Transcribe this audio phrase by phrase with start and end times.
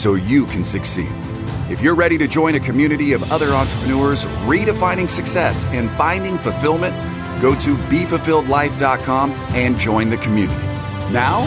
[0.00, 1.12] so you can succeed.
[1.68, 6.94] If you're ready to join a community of other entrepreneurs redefining success and finding fulfillment,
[7.42, 10.66] go to BeFulfilledLife.com and join the community.
[11.12, 11.42] Now,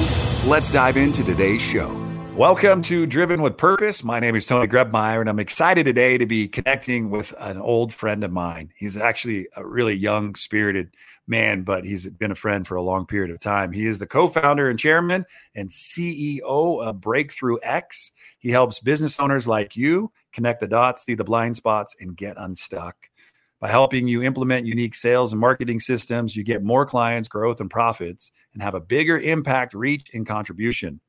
[0.46, 2.03] let's dive into today's show.
[2.36, 4.04] Welcome to Driven with Purpose.
[4.04, 7.94] My name is Tony Grebmeier, and I'm excited today to be connecting with an old
[7.94, 8.74] friend of mine.
[8.76, 10.96] He's actually a really young, spirited
[11.28, 13.72] man, but he's been a friend for a long period of time.
[13.72, 18.12] He is the co founder and chairman and CEO of Breakthrough X.
[18.40, 22.38] He helps business owners like you connect the dots, see the blind spots, and get
[22.38, 22.96] unstuck.
[23.60, 27.70] By helping you implement unique sales and marketing systems, you get more clients, growth, and
[27.70, 31.00] profits, and have a bigger impact, reach, and contribution.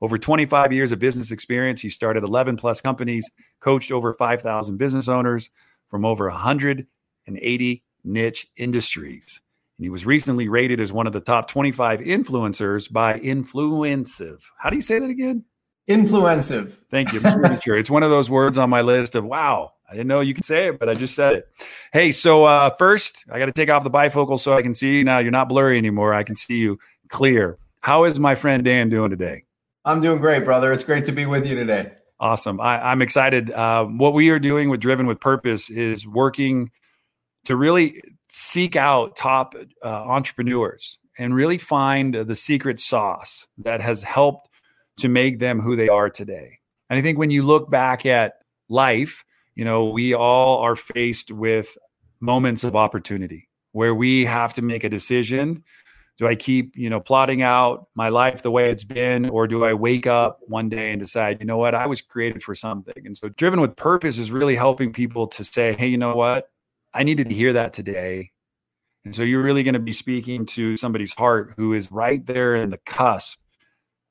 [0.00, 5.08] Over 25 years of business experience, he started 11 plus companies, coached over 5,000 business
[5.08, 5.50] owners
[5.88, 9.40] from over 180 niche industries.
[9.78, 14.44] And he was recently rated as one of the top 25 influencers by Influencive.
[14.58, 15.44] How do you say that again?
[15.88, 16.84] Influencive.
[16.90, 17.20] Thank you.
[17.60, 17.76] sure.
[17.76, 19.72] It's one of those words on my list of wow.
[19.88, 21.48] I didn't know you could say it, but I just said it.
[21.92, 24.96] Hey, so uh, first, I got to take off the bifocal so I can see
[24.96, 25.18] you now.
[25.18, 26.14] You're not blurry anymore.
[26.14, 26.78] I can see you
[27.08, 27.58] clear.
[27.80, 29.44] How is my friend Dan doing today?
[29.84, 30.72] I'm doing great, brother.
[30.72, 31.92] It's great to be with you today.
[32.18, 32.60] Awesome.
[32.60, 33.50] I, am excited.
[33.50, 36.70] Uh, what we are doing with Driven with Purpose is working
[37.44, 44.02] to really seek out top uh, entrepreneurs and really find the secret sauce that has
[44.02, 44.48] helped
[44.98, 46.58] to make them who they are today.
[46.88, 48.34] And I think when you look back at
[48.68, 49.24] life,
[49.54, 51.76] you know, we all are faced with
[52.20, 55.62] moments of opportunity where we have to make a decision
[56.16, 59.64] do I keep, you know, plotting out my life the way it's been, or do
[59.64, 63.04] I wake up one day and decide, you know what, I was created for something?
[63.04, 66.50] And so, driven with purpose is really helping people to say, hey, you know what,
[66.92, 68.30] I needed to hear that today.
[69.04, 72.54] And so, you're really going to be speaking to somebody's heart who is right there
[72.54, 73.38] in the cusp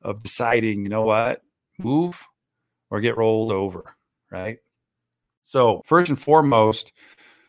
[0.02, 1.42] of deciding, you know what,
[1.80, 2.28] move
[2.90, 3.96] or get rolled over,
[4.30, 4.58] right?
[5.46, 6.92] So, first and foremost,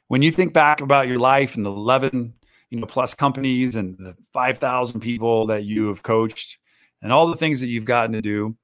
[0.07, 2.35] when you think back about your life and the 11
[2.75, 6.59] you know plus companies and the 5000 people that you have coached
[7.03, 8.57] and all the things that you've gotten to do.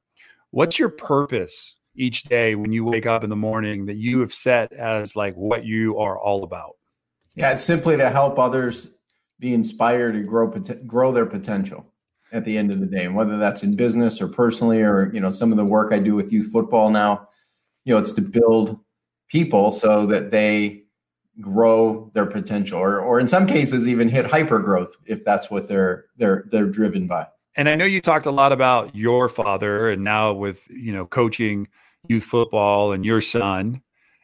[0.50, 4.34] What's your purpose each day when you wake up in the morning that you have
[4.34, 6.76] set as like what you are all about?
[7.36, 8.96] Yeah it's simply to help others
[9.38, 10.50] be inspired and grow
[10.86, 11.86] grow their potential
[12.32, 13.04] at the end of the day.
[13.04, 16.00] And whether that's in business or personally or you know some of the work i
[16.00, 17.28] do with youth football now
[17.84, 18.80] you know it's to build
[19.28, 20.82] people so that they
[21.40, 25.68] grow their potential or or in some cases even hit hyper growth if that's what
[25.68, 27.26] they're they're they're driven by.
[27.56, 31.06] And i know you talked a lot about your father and now with you know
[31.06, 31.68] coaching
[32.08, 33.82] youth football and your son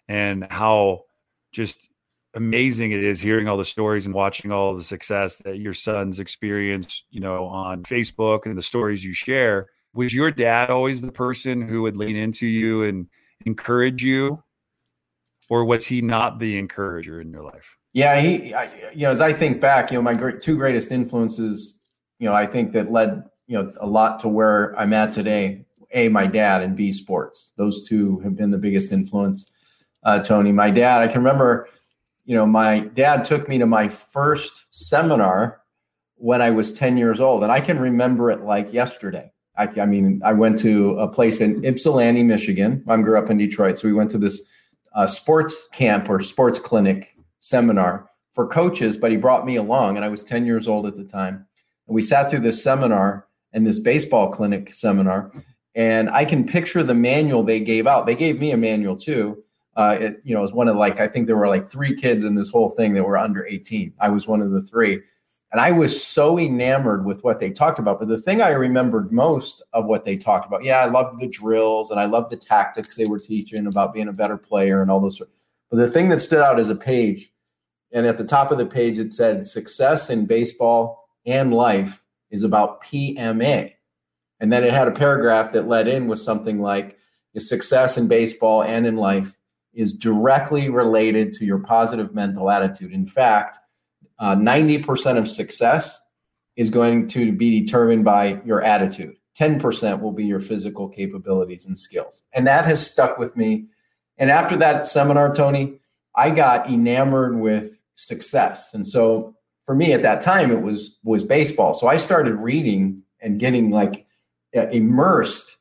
[0.09, 1.05] and how
[1.53, 1.91] just
[2.35, 6.21] amazing it is hearing all the stories and watching all the success that your son's
[6.21, 9.67] experienced you know on facebook and the stories you share.
[9.95, 13.07] Was your dad always the person who would lean into you and
[13.47, 14.43] encourage you
[15.49, 17.77] or was he not the encourager in your life?
[17.93, 20.93] Yeah, he, I, you know, as I think back, you know, my great, two greatest
[20.93, 21.81] influences,
[22.19, 25.65] you know, I think that led, you know, a lot to where I'm at today.
[25.93, 27.55] A, my dad, and B, sports.
[27.57, 29.53] Those two have been the biggest influence.
[30.03, 31.69] Uh, Tony, my dad, I can remember,
[32.25, 35.63] you know, my dad took me to my first seminar
[36.17, 39.31] when I was 10 years old, and I can remember it like yesterday.
[39.57, 42.85] I, I mean, I went to a place in Ypsilanti, Michigan.
[42.89, 44.51] I grew up in Detroit, so we went to this
[44.97, 50.05] a sports camp or sports clinic seminar for coaches, but he brought me along, and
[50.05, 51.47] I was 10 years old at the time.
[51.87, 55.31] And we sat through this seminar and this baseball clinic seminar,
[55.75, 58.07] and I can picture the manual they gave out.
[58.07, 59.45] They gave me a manual too.
[59.77, 61.95] Uh, it, you know, it was one of like I think there were like three
[61.95, 63.93] kids in this whole thing that were under 18.
[64.01, 65.03] I was one of the three,
[65.57, 67.99] and I was so enamored with what they talked about.
[67.99, 71.27] But the thing I remembered most of what they talked about, yeah, I loved the
[71.27, 74.91] drills and I loved the tactics they were teaching about being a better player and
[74.91, 75.19] all those.
[75.19, 77.31] But the thing that stood out as a page,
[77.91, 82.45] and at the top of the page, it said, success in baseball and life is
[82.45, 83.73] about PMA.
[84.39, 86.99] And then it had a paragraph that led in with something like,
[87.39, 89.39] success in baseball and in life
[89.73, 92.93] is directly related to your positive mental attitude.
[92.93, 93.59] In fact,
[94.19, 96.01] uh, 90% of success
[96.57, 99.17] is going to be determined by your attitude.
[99.39, 102.23] 10% will be your physical capabilities and skills.
[102.33, 103.67] And that has stuck with me.
[104.17, 105.79] And after that seminar, Tony,
[106.15, 108.73] I got enamored with success.
[108.73, 111.75] And so for me at that time, it was was baseball.
[111.75, 114.07] So I started reading and getting like
[114.53, 115.59] immersed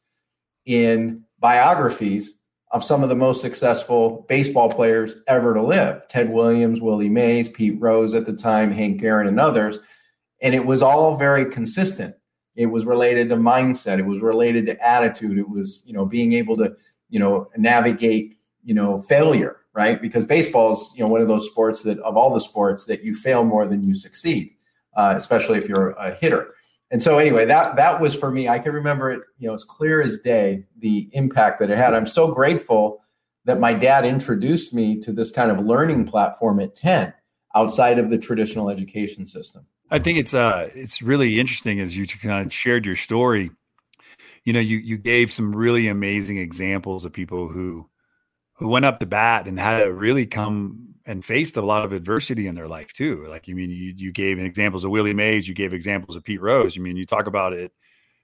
[0.66, 2.40] in biographies
[2.76, 7.48] of some of the most successful baseball players ever to live Ted Williams, Willie Mays,
[7.48, 9.80] Pete Rose at the time, Hank Aaron, and others.
[10.42, 12.16] And it was all very consistent.
[12.58, 16.34] It was related to mindset, it was related to attitude, it was, you know, being
[16.34, 16.76] able to,
[17.10, 20.02] you know, navigate, you know, failure, right?
[20.02, 23.06] Because baseball is, you know, one of those sports that, of all the sports, that
[23.06, 24.52] you fail more than you succeed,
[24.98, 26.54] uh, especially if you're a hitter
[26.92, 29.64] and so anyway that that was for me i can remember it you know as
[29.64, 31.94] clear as day the impact that it had.
[31.94, 33.02] I'm so grateful
[33.46, 37.14] that my dad introduced me to this kind of learning platform at 10
[37.56, 39.66] outside of the traditional education system.
[39.90, 43.52] I think it's uh it's really interesting as you kind of shared your story.
[44.44, 47.90] You know you you gave some really amazing examples of people who
[48.54, 51.94] who went up to bat and had to really come and faced a lot of
[51.94, 53.26] adversity in their life too.
[53.28, 56.42] Like you mean you you gave examples of Willie Mays, you gave examples of Pete
[56.42, 56.76] Rose.
[56.76, 57.72] You mean you talk about it,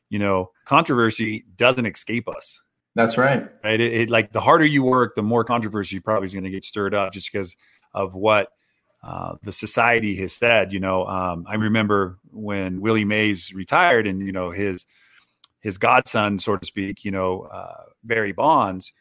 [0.09, 2.61] you know, controversy doesn't escape us.
[2.95, 3.47] That's right.
[3.63, 3.79] Right.
[3.79, 6.63] It, it like the harder you work, the more controversy probably is going to get
[6.63, 7.55] stirred up just because
[7.93, 8.49] of what
[9.03, 10.73] uh, the society has said.
[10.73, 14.85] You know, um, I remember when Willie Mays retired, and you know his
[15.61, 18.93] his godson, so to speak, you know, uh, Barry Bonds.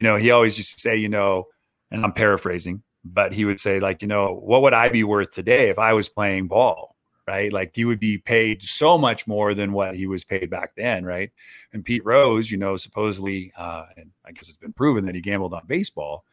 [0.00, 1.46] You know, he always used to say, you know,
[1.90, 5.30] and I'm paraphrasing, but he would say like you know what would i be worth
[5.30, 6.90] today if i was playing ball?
[7.24, 7.52] Right?
[7.52, 11.04] Like he would be paid so much more than what he was paid back then
[11.04, 11.30] right?
[11.72, 15.20] And pete rose you know supposedly uh, and i guess it's been proven that he
[15.20, 16.24] gambled on baseball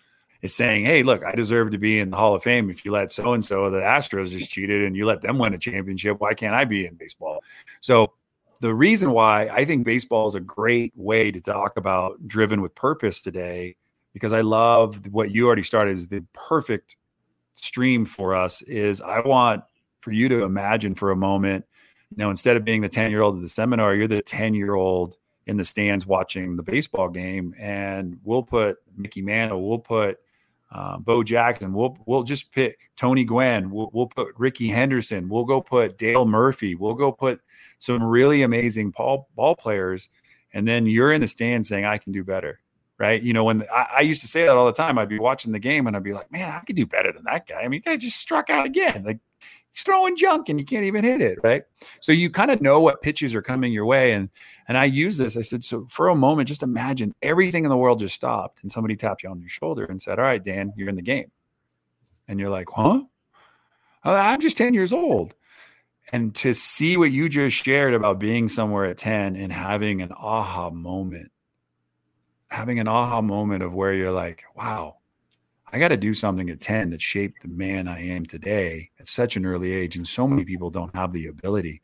[0.41, 2.69] is saying hey look i deserve to be in the hall of fame.
[2.69, 5.53] If you let so and so the astros just cheated and you let them win
[5.53, 7.43] a championship why can't i be in baseball?
[7.81, 8.13] So
[8.59, 12.75] the reason why i think baseball is a great way to talk about driven with
[12.75, 13.75] purpose today
[14.19, 16.97] because I love what you already started is the perfect
[17.53, 19.63] stream for us is I want
[20.01, 21.65] for you to imagine for a moment,
[22.11, 24.53] you know, instead of being the 10 year old at the seminar, you're the 10
[24.53, 25.15] year old
[25.47, 27.55] in the stands watching the baseball game.
[27.57, 30.19] And we'll put Mickey Mantle, we'll put
[30.69, 35.45] uh, Bo Jackson, we'll we'll just pick Tony Gwynn, we'll, we'll put Rickey Henderson, we'll
[35.45, 37.41] go put Dale Murphy, we'll go put
[37.79, 40.09] some really amazing ball, ball players.
[40.53, 42.59] And then you're in the stand saying, I can do better
[42.99, 43.21] right?
[43.21, 45.53] You know, when I, I, used to say that all the time, I'd be watching
[45.53, 47.61] the game and I'd be like, man, I could do better than that guy.
[47.61, 49.03] I mean, guy just struck out again.
[49.05, 49.19] Like
[49.71, 51.63] he's throwing junk and you can't even hit it, right?
[52.01, 54.11] So you kind of know what pitches are coming your way.
[54.11, 54.29] And
[54.67, 55.37] and I use this.
[55.37, 58.71] I said, so for a moment, just imagine everything in the world just stopped and
[58.71, 61.31] somebody tapped you on your shoulder and said, All right, Dan, you're in the game.
[62.27, 63.03] And you're like, huh?
[64.03, 65.33] Oh, I'm just 10 years old.
[66.11, 70.11] And to see what you just shared about being somewhere at 10 and having an
[70.11, 71.31] aha moment
[72.49, 74.97] having an aha moment of where you're like, wow,
[75.71, 79.07] I got to do something at 10 that shaped the man I am today at
[79.07, 79.95] such an early age.
[79.95, 81.81] And so many people don't have the ability.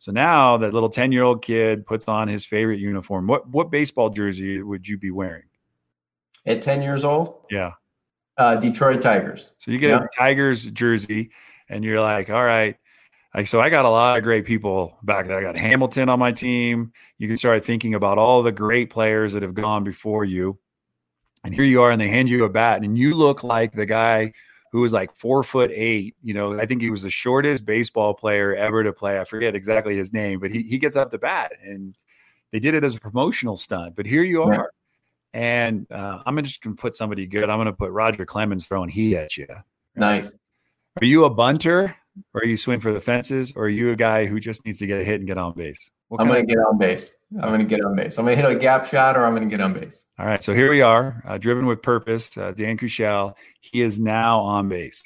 [0.00, 3.26] So now that little 10 year old kid puts on his favorite uniform.
[3.26, 5.44] What, what baseball jersey would you be wearing?
[6.46, 7.34] At 10 years old?
[7.50, 7.72] Yeah.
[8.36, 9.52] Uh, Detroit Tigers.
[9.58, 10.04] So you get yeah.
[10.04, 11.30] a Tigers jersey
[11.68, 12.76] and you're like, all right,
[13.34, 15.38] like, so I got a lot of great people back there.
[15.38, 16.92] I got Hamilton on my team.
[17.18, 20.58] You can start thinking about all the great players that have gone before you.
[21.44, 23.86] And here you are, and they hand you a bat, and you look like the
[23.86, 24.32] guy
[24.72, 26.16] who was like four foot eight.
[26.22, 29.20] You know, I think he was the shortest baseball player ever to play.
[29.20, 31.96] I forget exactly his name, but he, he gets up the bat, and
[32.50, 33.94] they did it as a promotional stunt.
[33.94, 34.72] But here you are.
[35.32, 37.50] And uh, I'm just going to put somebody good.
[37.50, 39.46] I'm going to put Roger Clemens throwing heat at you.
[39.48, 39.62] Right?
[39.94, 40.34] Nice.
[41.00, 41.94] Are you a bunter?
[42.34, 44.86] Or you swing for the fences, or are you a guy who just needs to
[44.86, 45.90] get a hit and get on base?
[46.08, 47.16] What I'm going to get on base.
[47.42, 48.18] I'm going to get on base.
[48.18, 50.06] I'm going to hit a gap shot, or I'm going to get on base.
[50.18, 50.42] All right.
[50.42, 52.36] So here we are, uh, driven with purpose.
[52.36, 55.02] Uh, Dan Kuschell, he is now on base.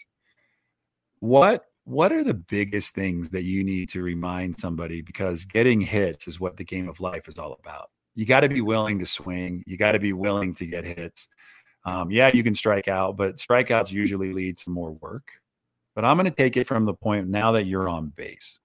[1.18, 5.02] What What are the biggest things that you need to remind somebody?
[5.02, 7.90] Because getting hits is what the game of life is all about.
[8.14, 9.64] You got to be willing to swing.
[9.66, 11.28] You got to be willing to get hits.
[11.84, 15.26] Um, yeah, you can strike out, but strikeouts usually lead to more work.
[15.94, 18.58] But I'm going to take it from the point now that you're on base.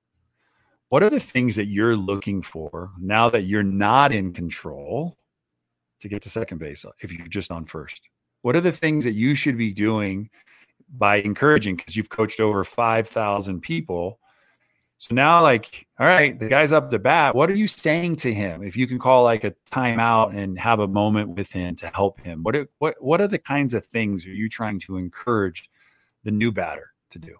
[0.89, 5.17] What are the things that you're looking for now that you're not in control
[5.99, 8.09] to get to second base uh, if you're just on first?
[8.41, 10.29] What are the things that you should be doing
[10.89, 11.75] by encouraging?
[11.75, 14.19] Because you've coached over 5,000 people.
[14.99, 17.35] So now, like, all right, the guy's up the bat.
[17.35, 18.63] What are you saying to him?
[18.63, 22.21] If you can call like a timeout and have a moment with him to help
[22.21, 25.69] him, what are, what what are the kinds of things are you trying to encourage
[26.23, 26.93] the new batter?
[27.19, 27.35] To do?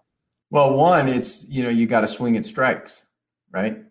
[0.50, 3.06] Well, one, it's you know you got to swing at strikes,
[3.50, 3.84] right?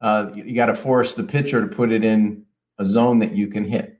[0.00, 2.44] uh, you, you got to force the pitcher to put it in
[2.78, 3.94] a zone that you can hit.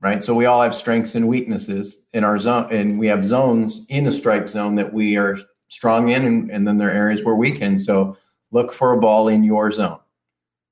[0.00, 0.22] Right.
[0.22, 4.04] So we all have strengths and weaknesses in our zone, and we have zones in
[4.04, 7.36] the strike zone that we are strong in, and, and then there are areas where
[7.36, 7.78] we can.
[7.78, 8.16] So
[8.50, 10.00] look for a ball in your zone.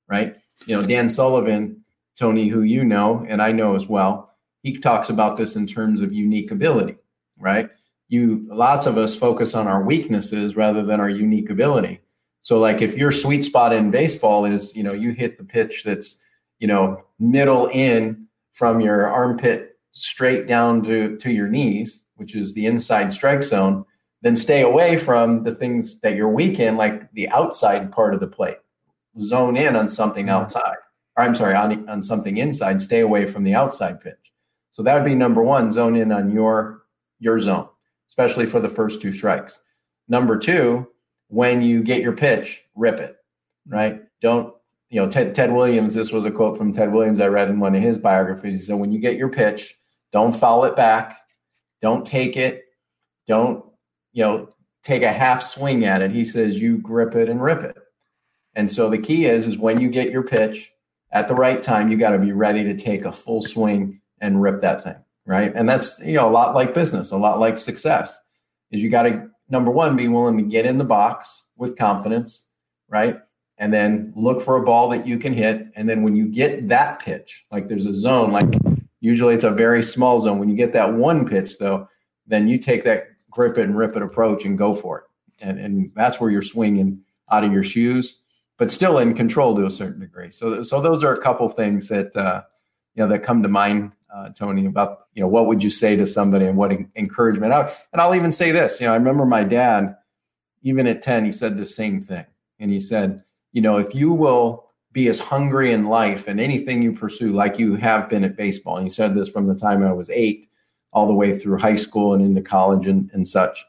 [0.07, 0.35] Right.
[0.67, 1.83] You know, Dan Sullivan,
[2.15, 5.99] Tony, who you know, and I know as well, he talks about this in terms
[6.01, 6.97] of unique ability.
[7.39, 7.71] Right.
[8.09, 12.01] You lots of us focus on our weaknesses rather than our unique ability.
[12.41, 15.83] So like if your sweet spot in baseball is, you know, you hit the pitch
[15.83, 16.21] that's,
[16.59, 22.53] you know, middle in from your armpit straight down to, to your knees, which is
[22.53, 23.85] the inside strike zone,
[24.21, 28.19] then stay away from the things that you're weak in, like the outside part of
[28.19, 28.57] the plate.
[29.19, 30.35] Zone in on something mm-hmm.
[30.35, 30.77] outside.
[31.15, 34.33] Or I'm sorry, on, on something inside, stay away from the outside pitch.
[34.71, 36.83] So that would be number one, zone in on your
[37.19, 37.69] your zone,
[38.13, 39.63] especially for the first two strikes.
[40.07, 40.87] Number two,
[41.29, 43.15] when you get your pitch, rip it,
[43.67, 43.73] mm-hmm.
[43.73, 44.01] right?
[44.21, 44.53] Don't,
[44.91, 47.59] you know, Ted, Ted Williams, this was a quote from Ted Williams I read in
[47.59, 48.53] one of his biographies.
[48.53, 49.73] He said, when you get your pitch,
[50.11, 51.15] don't foul it back,
[51.81, 52.65] don't take it,
[53.25, 53.65] don't,
[54.11, 54.49] you know,
[54.83, 56.11] take a half swing at it.
[56.11, 57.75] He says, you grip it and rip it.
[58.53, 60.69] And so the key is, is when you get your pitch
[61.11, 64.39] at the right time, you got to be ready to take a full swing and
[64.39, 65.51] rip that thing, right?
[65.55, 68.19] And that's, you know, a lot like business, a lot like success
[68.71, 72.49] is you got to number one, be willing to get in the box with confidence,
[72.89, 73.19] right?
[73.57, 75.67] And then look for a ball that you can hit.
[75.75, 78.49] And then when you get that pitch, like there's a zone, like
[78.99, 80.39] usually it's a very small zone.
[80.39, 81.87] When you get that one pitch, though,
[82.25, 85.03] then you take that grip it and rip it approach and go for it.
[85.41, 87.01] And, and that's where you're swinging
[87.31, 88.21] out of your shoes,
[88.57, 90.31] but still in control to a certain degree.
[90.31, 92.43] So, so those are a couple things that, uh,
[92.95, 95.95] you know, that come to mind uh, Tony, about you know what would you say
[95.95, 97.53] to somebody and what encouragement.
[97.53, 98.79] I, and I'll even say this.
[98.79, 99.95] You know, I remember my dad,
[100.61, 102.25] even at ten, he said the same thing,
[102.59, 106.83] and he said, you know, if you will be as hungry in life and anything
[106.83, 109.83] you pursue like you have been at baseball, and he said this from the time
[109.83, 110.47] I was eight
[110.91, 113.65] all the way through high school and into college and, and such.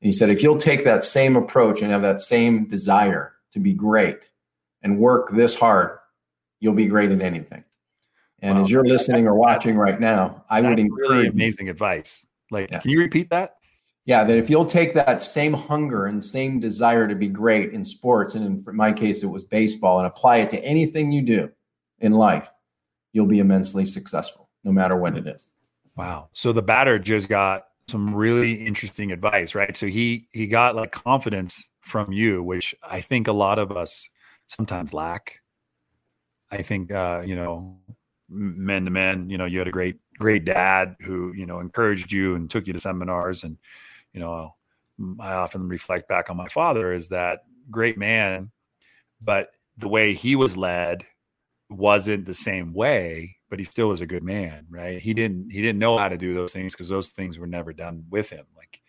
[0.00, 3.58] And he said, if you'll take that same approach and have that same desire to
[3.58, 4.30] be great
[4.80, 5.98] and work this hard,
[6.60, 7.64] you'll be great at anything.
[8.40, 8.62] And wow.
[8.62, 12.26] as you're listening or watching right now, I would encourage really amazing advice.
[12.50, 12.78] Like, yeah.
[12.80, 13.56] can you repeat that?
[14.04, 17.84] Yeah, that if you'll take that same hunger and same desire to be great in
[17.84, 21.50] sports, and in my case, it was baseball, and apply it to anything you do
[21.98, 22.50] in life,
[23.12, 25.50] you'll be immensely successful, no matter what it is.
[25.96, 26.28] Wow.
[26.32, 29.76] So the batter just got some really interesting advice, right?
[29.76, 34.08] So he he got like confidence from you, which I think a lot of us
[34.46, 35.40] sometimes lack.
[36.50, 37.77] I think uh, you know
[38.28, 39.30] men to men.
[39.30, 42.66] You know, you had a great, great dad who, you know, encouraged you and took
[42.66, 43.44] you to seminars.
[43.44, 43.56] And,
[44.12, 44.54] you know,
[45.20, 48.50] I often reflect back on my father is that great man,
[49.20, 51.06] but the way he was led
[51.70, 55.00] wasn't the same way, but he still was a good man, right?
[55.00, 57.72] He didn't, he didn't know how to do those things because those things were never
[57.72, 58.46] done with him.
[58.56, 58.80] Like,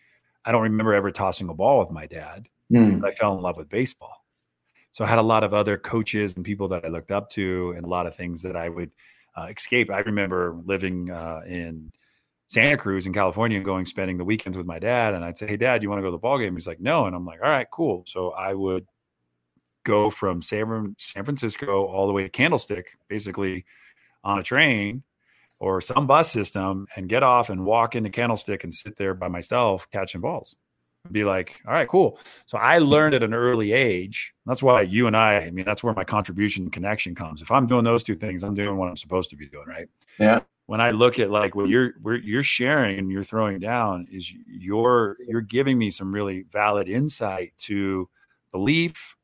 [0.44, 2.48] I don't remember ever tossing a ball with my dad.
[2.72, 3.04] Mm.
[3.04, 4.24] I fell in love with baseball.
[4.92, 7.72] So I had a lot of other coaches and people that I looked up to
[7.76, 8.90] and a lot of things that I would
[9.36, 9.90] uh, escape.
[9.90, 11.92] I remember living uh, in
[12.48, 15.14] Santa Cruz in California and going spending the weekends with my dad.
[15.14, 16.54] And I'd say, Hey, dad, you want to go to the ball game?
[16.54, 17.06] He's like, No.
[17.06, 18.04] And I'm like, All right, cool.
[18.06, 18.86] So I would
[19.84, 23.64] go from San, San Francisco all the way to Candlestick, basically
[24.22, 25.02] on a train
[25.58, 29.28] or some bus system and get off and walk into Candlestick and sit there by
[29.28, 30.56] myself catching balls
[31.10, 32.18] be like, all right, cool.
[32.46, 34.34] So I learned at an early age.
[34.46, 37.42] That's why you and I, I mean, that's where my contribution connection comes.
[37.42, 39.88] If I'm doing those two things, I'm doing what I'm supposed to be doing, right?
[40.18, 40.40] Yeah.
[40.66, 45.16] When I look at like what you're you're sharing and you're throwing down is you're
[45.26, 48.08] you're giving me some really valid insight to
[48.52, 49.16] belief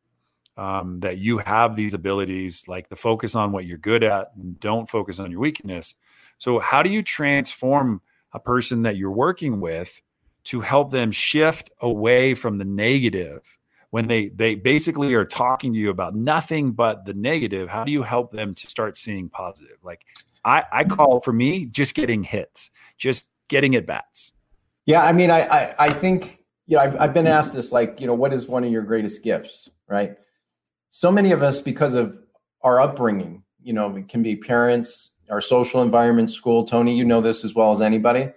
[0.56, 4.58] um, that you have these abilities, like the focus on what you're good at and
[4.58, 5.94] don't focus on your weakness.
[6.38, 8.00] So how do you transform
[8.32, 10.02] a person that you're working with
[10.46, 13.58] to help them shift away from the negative.
[13.90, 17.92] When they they basically are talking to you about nothing but the negative how do
[17.92, 19.78] you help them to start seeing positive?
[19.82, 20.02] Like
[20.44, 24.32] i i call for me just getting hits just getting at bats.
[24.86, 28.00] Yeah i mean i i, I think you know I've, I've been asked this like
[28.00, 30.16] you know what is one of your greatest gifts right?
[30.88, 32.18] So many of us because of
[32.62, 36.64] our upbringing you know it can be parents our social environment school.
[36.64, 38.28] Tony you know this as well as anybody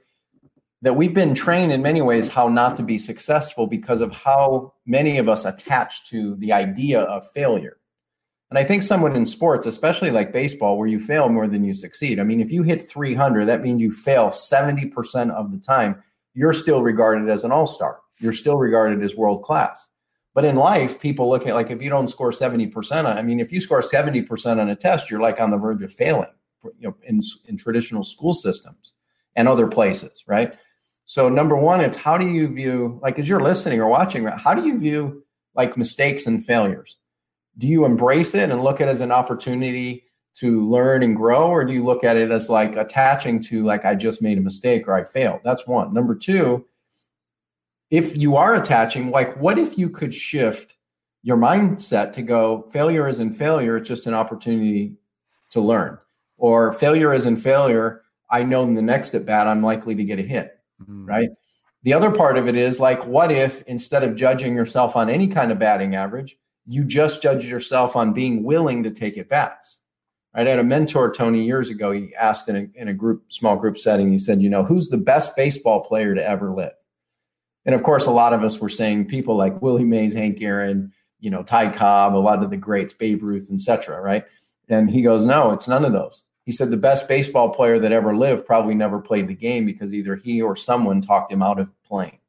[0.81, 4.73] that we've been trained in many ways how not to be successful because of how
[4.85, 7.77] many of us attach to the idea of failure.
[8.49, 11.73] And I think someone in sports, especially like baseball, where you fail more than you
[11.73, 12.19] succeed.
[12.19, 16.01] I mean, if you hit 300, that means you fail 70% of the time.
[16.33, 19.89] You're still regarded as an all star, you're still regarded as world class.
[20.33, 23.51] But in life, people look at like if you don't score 70%, I mean, if
[23.51, 26.29] you score 70% on a test, you're like on the verge of failing,
[26.77, 28.93] you know, in, in traditional school systems
[29.35, 30.55] and other places, right?
[31.09, 34.53] So number one, it's how do you view, like as you're listening or watching, how
[34.53, 35.23] do you view
[35.55, 36.97] like mistakes and failures?
[37.57, 40.03] Do you embrace it and look at it as an opportunity
[40.35, 43.85] to learn and grow, or do you look at it as like attaching to like
[43.85, 45.41] I just made a mistake or I failed?
[45.43, 45.95] That's one.
[45.95, 46.67] Number two,
[47.89, 50.77] if you are attaching, like what if you could shift
[51.23, 54.93] your mindset to go, failure isn't failure, it's just an opportunity
[55.49, 55.97] to learn.
[56.37, 58.03] Or failure isn't failure.
[58.29, 60.58] I know in the next at bat, I'm likely to get a hit.
[60.81, 61.05] Mm-hmm.
[61.05, 61.29] Right.
[61.83, 65.27] The other part of it is like, what if instead of judging yourself on any
[65.27, 66.35] kind of batting average,
[66.67, 69.81] you just judge yourself on being willing to take at bats?
[70.35, 70.45] Right.
[70.45, 71.91] I had a mentor, Tony, years ago.
[71.91, 74.89] He asked in a, in a group, small group setting, he said, you know, who's
[74.89, 76.73] the best baseball player to ever live?
[77.65, 80.91] And of course, a lot of us were saying people like Willie Mays, Hank Aaron,
[81.19, 84.01] you know, Ty Cobb, a lot of the greats, Babe Ruth, etc.
[84.01, 84.25] Right?
[84.69, 86.23] And he goes, no, it's none of those.
[86.45, 89.93] He said the best baseball player that ever lived probably never played the game because
[89.93, 92.19] either he or someone talked him out of playing.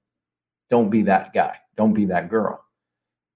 [0.68, 1.56] Don't be that guy.
[1.76, 2.64] Don't be that girl.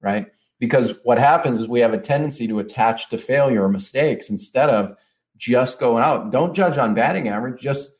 [0.00, 0.26] Right?
[0.60, 4.68] Because what happens is we have a tendency to attach to failure or mistakes instead
[4.68, 4.94] of
[5.36, 6.30] just going out.
[6.30, 7.60] Don't judge on batting average.
[7.60, 7.90] Just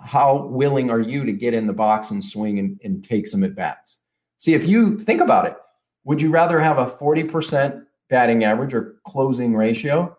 [0.00, 3.44] how willing are you to get in the box and swing and, and take some
[3.44, 4.00] at bats?
[4.36, 5.56] See, if you think about it,
[6.04, 10.16] would you rather have a 40% batting average or closing ratio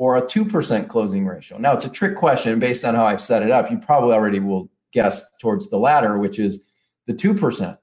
[0.00, 1.58] or a 2% closing ratio?
[1.58, 2.58] Now, it's a trick question.
[2.58, 6.16] Based on how I've set it up, you probably already will guess towards the latter,
[6.16, 6.64] which is
[7.06, 7.76] the 2%.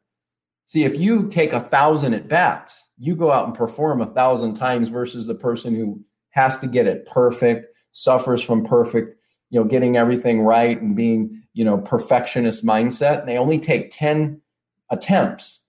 [0.66, 4.56] See, if you take a thousand at bats, you go out and perform a thousand
[4.56, 9.16] times versus the person who has to get it perfect, suffers from perfect
[9.50, 14.42] you know getting everything right and being you know perfectionist mindset they only take 10
[14.90, 15.66] attempts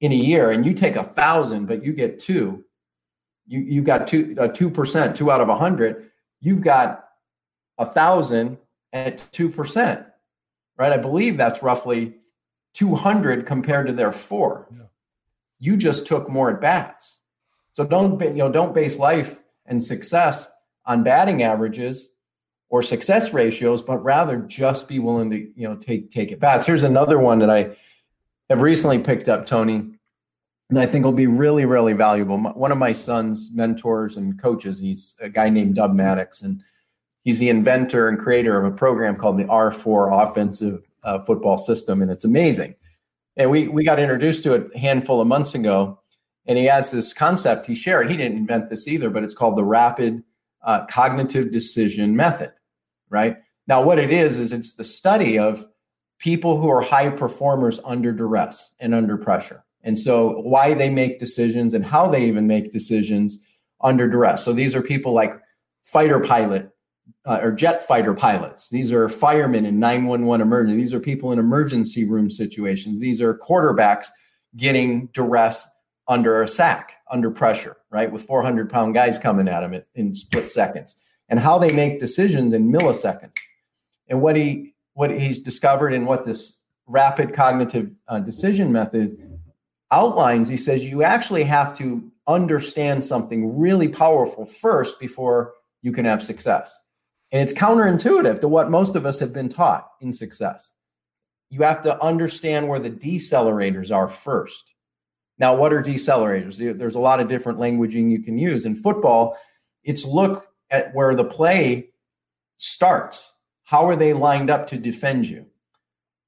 [0.00, 2.64] in a year and you take a thousand but you get two
[3.50, 7.04] you you got two uh, two percent two out of a hundred you've got
[7.78, 8.58] a thousand
[8.92, 10.06] at two percent
[10.78, 12.14] right i believe that's roughly
[12.74, 14.84] 200 compared to their four yeah.
[15.58, 17.22] you just took more at bats
[17.72, 20.50] so don't you know don't base life and success
[20.86, 22.10] on batting averages
[22.70, 26.66] or success ratios, but rather just be willing to, you know, take take it bats.
[26.66, 27.76] Here's another one that I
[28.48, 29.98] have recently picked up, Tony,
[30.70, 32.40] and I think will be really, really valuable.
[32.40, 36.62] One of my son's mentors and coaches, he's a guy named Dub Maddox, and
[37.22, 42.00] he's the inventor and creator of a program called the R4 Offensive uh, Football System,
[42.00, 42.74] and it's amazing.
[43.36, 46.00] And we we got introduced to it a handful of months ago,
[46.46, 48.10] and he has this concept he shared.
[48.10, 50.22] He didn't invent this either, but it's called the Rapid
[50.62, 52.52] uh, Cognitive Decision Method
[53.10, 53.36] right?
[53.66, 55.66] Now, what it is, is it's the study of
[56.18, 59.64] people who are high performers under duress and under pressure.
[59.82, 63.42] And so, why they make decisions and how they even make decisions
[63.80, 64.44] under duress.
[64.44, 65.34] So, these are people like
[65.82, 66.70] fighter pilot
[67.24, 68.70] uh, or jet fighter pilots.
[68.70, 70.76] These are firemen in 911 emergency.
[70.76, 73.00] These are people in emergency room situations.
[73.00, 74.08] These are quarterbacks
[74.56, 75.68] getting duress
[76.08, 78.10] under a sack, under pressure, right?
[78.10, 80.96] With 400 pound guys coming at them in split seconds
[81.28, 83.34] and how they make decisions in milliseconds.
[84.08, 89.29] And what he what he's discovered and what this rapid cognitive uh, decision method
[89.90, 96.04] outlines, he says you actually have to understand something really powerful first before you can
[96.04, 96.82] have success.
[97.32, 100.74] And it's counterintuitive to what most of us have been taught in success.
[101.48, 104.72] You have to understand where the decelerators are first.
[105.38, 106.78] Now, what are decelerators?
[106.78, 108.66] There's a lot of different languaging you can use.
[108.66, 109.36] In football,
[109.82, 111.90] it's look at where the play
[112.58, 113.32] starts.
[113.64, 115.46] How are they lined up to defend you?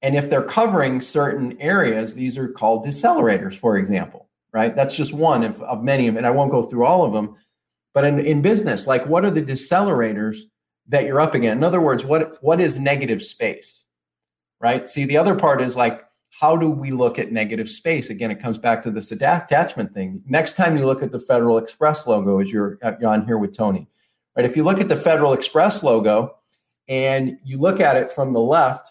[0.02, 4.74] And if they're covering certain areas, these are called decelerators, for example, right?
[4.74, 7.36] That's just one of, of many, of, and I won't go through all of them.
[7.94, 10.38] But in, in business, like what are the decelerators
[10.88, 11.58] that you're up against?
[11.58, 13.84] In other words, what what is negative space?
[14.60, 14.88] Right?
[14.88, 16.04] See, the other part is like,
[16.40, 18.10] how do we look at negative space?
[18.10, 20.22] Again, it comes back to this attachment thing.
[20.26, 23.56] Next time you look at the Federal Express logo, as uh, you're on here with
[23.56, 23.86] Tony,
[24.36, 24.44] right?
[24.44, 26.36] If you look at the Federal Express logo
[26.88, 28.90] and you look at it from the left,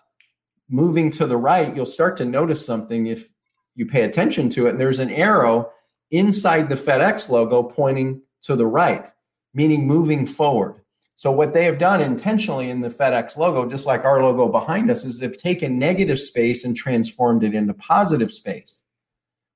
[0.71, 3.29] moving to the right, you'll start to notice something if
[3.75, 4.71] you pay attention to it.
[4.71, 5.71] And there's an arrow
[6.09, 9.05] inside the FedEx logo pointing to the right,
[9.53, 10.81] meaning moving forward.
[11.15, 14.89] So, what they have done intentionally in the FedEx logo, just like our logo behind
[14.89, 18.83] us, is they've taken negative space and transformed it into positive space.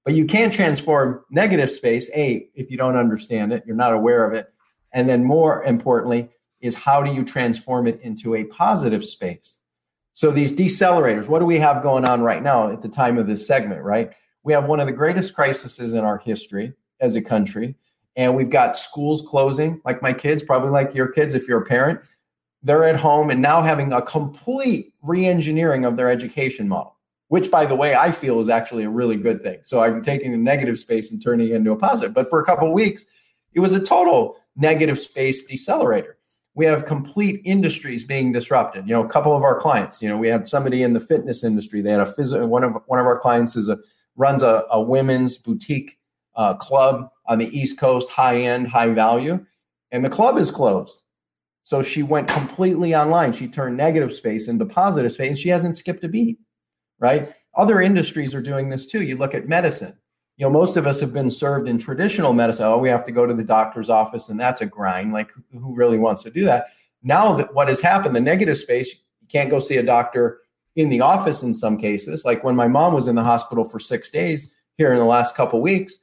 [0.03, 4.23] But you can't transform negative space, A, if you don't understand it, you're not aware
[4.23, 4.53] of it.
[4.91, 6.29] And then more importantly,
[6.61, 9.59] is how do you transform it into a positive space?
[10.15, 13.27] So these decelerators, what do we have going on right now at the time of
[13.27, 14.13] this segment, right?
[14.43, 17.75] We have one of the greatest crises in our history as a country.
[18.15, 21.65] And we've got schools closing, like my kids, probably like your kids if you're a
[21.65, 21.99] parent.
[22.63, 26.95] They're at home and now having a complete re engineering of their education model,
[27.27, 29.59] which, by the way, I feel is actually a really good thing.
[29.63, 32.13] So I'm taking a negative space and turning it into a positive.
[32.13, 33.05] But for a couple weeks,
[33.53, 36.13] it was a total negative space decelerator
[36.55, 38.87] we have complete industries being disrupted.
[38.87, 41.43] You know, a couple of our clients, you know, we had somebody in the fitness
[41.43, 41.81] industry.
[41.81, 43.77] They had a physical, one of one of our clients is a
[44.15, 45.97] runs a, a women's boutique
[46.35, 49.45] uh, club on the East Coast, high end, high value,
[49.91, 51.03] and the club is closed.
[51.61, 53.33] So she went completely online.
[53.33, 56.39] She turned negative space into positive space, and she hasn't skipped a beat.
[56.99, 57.33] Right?
[57.55, 59.03] Other industries are doing this too.
[59.03, 59.97] You look at medicine
[60.37, 62.65] you know, most of us have been served in traditional medicine.
[62.65, 65.13] Oh, we have to go to the doctor's office, and that's a grind.
[65.13, 66.67] Like, who really wants to do that?
[67.03, 70.41] Now that what has happened, the negative space, you can't go see a doctor
[70.75, 72.25] in the office in some cases.
[72.25, 75.35] Like when my mom was in the hospital for six days here in the last
[75.35, 75.99] couple weeks,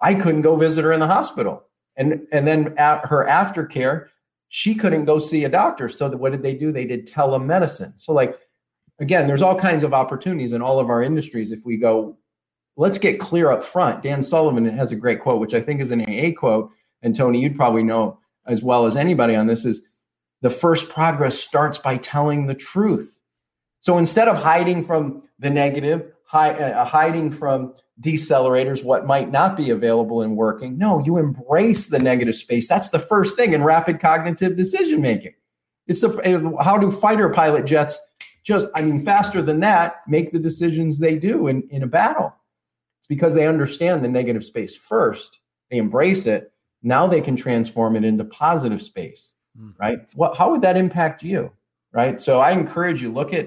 [0.00, 1.64] I couldn't go visit her in the hospital.
[1.96, 4.08] And and then at her aftercare,
[4.48, 5.88] she couldn't go see a doctor.
[5.88, 6.72] So what did they do?
[6.72, 7.98] They did telemedicine.
[7.98, 8.38] So like
[8.98, 12.16] again, there's all kinds of opportunities in all of our industries if we go
[12.76, 14.02] let's get clear up front.
[14.02, 16.70] Dan Sullivan has a great quote, which I think is an AA quote.
[17.02, 19.86] And Tony, you'd probably know as well as anybody on this is
[20.42, 23.20] the first progress starts by telling the truth.
[23.80, 29.56] So instead of hiding from the negative, hi, uh, hiding from decelerators, what might not
[29.56, 32.68] be available in working, no, you embrace the negative space.
[32.68, 35.34] That's the first thing in rapid cognitive decision making.
[35.86, 37.98] It's the uh, how do fighter pilot jets
[38.44, 42.36] just, I mean, faster than that, make the decisions they do in, in a battle.
[43.06, 45.40] It's because they understand the negative space first,
[45.70, 46.52] they embrace it.
[46.82, 49.72] Now they can transform it into positive space, mm.
[49.78, 50.00] right?
[50.14, 51.52] What, how would that impact you,
[51.92, 52.20] right?
[52.20, 53.46] So I encourage you look at,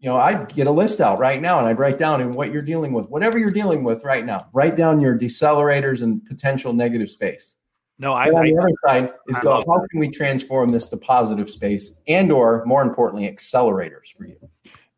[0.00, 2.52] you know, I'd get a list out right now and I'd write down in what
[2.52, 4.48] you're dealing with, whatever you're dealing with right now.
[4.52, 7.56] Write down your decelerators and potential negative space.
[7.98, 8.28] No, I.
[8.28, 9.64] on the other side is I go.
[9.66, 14.36] How can we transform this to positive space, and or more importantly, accelerators for you?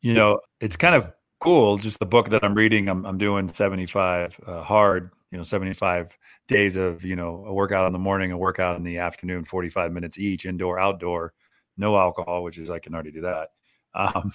[0.03, 1.77] You know, it's kind of cool.
[1.77, 6.17] Just the book that I'm reading, I'm, I'm doing 75 uh, hard, you know, 75
[6.47, 9.91] days of, you know, a workout in the morning, a workout in the afternoon, 45
[9.93, 11.33] minutes each, indoor, outdoor,
[11.77, 13.49] no alcohol, which is I can already do that.
[13.95, 14.33] Um,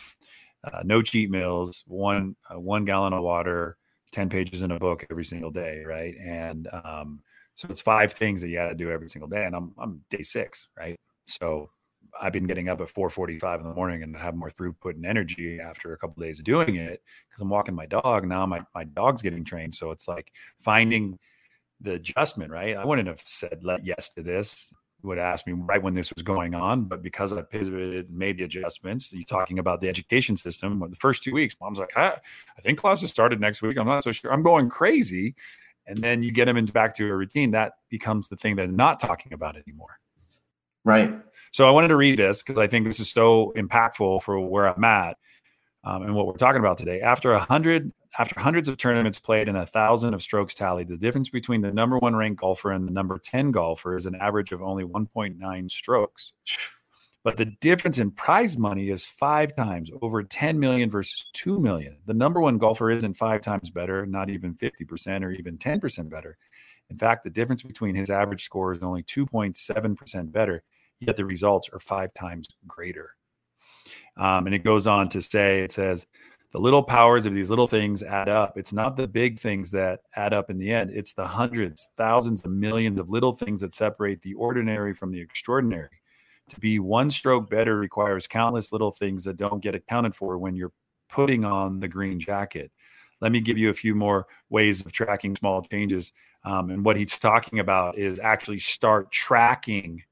[0.63, 3.75] uh, no cheat meals, one uh, one gallon of water,
[4.11, 6.13] 10 pages in a book every single day, right?
[6.23, 7.21] And um,
[7.55, 10.03] so it's five things that you got to do every single day, and I'm I'm
[10.11, 10.95] day six, right?
[11.25, 11.71] So
[12.21, 15.59] I've been getting up at 4:45 in the morning and have more throughput and energy
[15.59, 18.27] after a couple of days of doing it because I'm walking my dog.
[18.27, 21.19] Now my my dog's getting trained, so it's like finding
[21.81, 22.51] the adjustment.
[22.51, 22.75] Right?
[22.75, 24.73] I wouldn't have said yes to this.
[25.03, 28.45] Would ask me right when this was going on, but because I pivoted, made the
[28.45, 29.13] adjustments.
[29.13, 30.79] You talking about the education system?
[30.79, 32.13] The first two weeks, mom's like, I,
[32.57, 33.77] I think classes started next week.
[33.77, 34.33] I'm not so sure.
[34.33, 35.35] I'm going crazy,
[35.85, 37.51] and then you get them into back to a routine.
[37.51, 39.99] That becomes the thing that not talking about anymore.
[40.83, 41.13] Right.
[41.57, 44.67] So I wanted to read this because I think this is so impactful for where
[44.67, 45.17] I'm at
[45.83, 47.01] um, and what we're talking about today.
[47.01, 50.97] After a hundred, after hundreds of tournaments played and a thousand of strokes tallied, the
[50.97, 54.51] difference between the number one ranked golfer and the number 10 golfer is an average
[54.51, 56.33] of only 1.9 strokes.
[57.23, 61.97] But the difference in prize money is five times over 10 million versus 2 million.
[62.05, 66.37] The number one golfer isn't five times better, not even 50% or even 10% better.
[66.91, 70.63] In fact, the difference between his average score is only 2.7% better
[70.99, 73.11] yet the results are five times greater.
[74.17, 76.07] Um, and it goes on to say, it says,
[76.51, 78.57] the little powers of these little things add up.
[78.57, 82.43] It's not the big things that add up in the end, it's the hundreds, thousands
[82.45, 86.01] of millions of little things that separate the ordinary from the extraordinary.
[86.49, 90.55] To be one stroke better requires countless little things that don't get accounted for when
[90.55, 90.71] you're
[91.09, 92.71] putting on the green jacket.
[93.19, 96.13] Let me give you a few more ways of tracking small changes.
[96.45, 100.03] Um, and what he's talking about is actually start tracking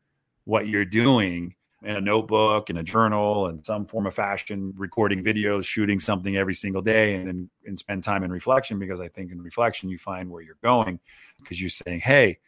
[0.45, 1.55] what you're doing
[1.85, 6.35] in a notebook in a journal and some form of fashion recording videos shooting something
[6.35, 9.89] every single day and then and spend time in reflection because i think in reflection
[9.89, 10.99] you find where you're going
[11.39, 12.39] because you're saying hey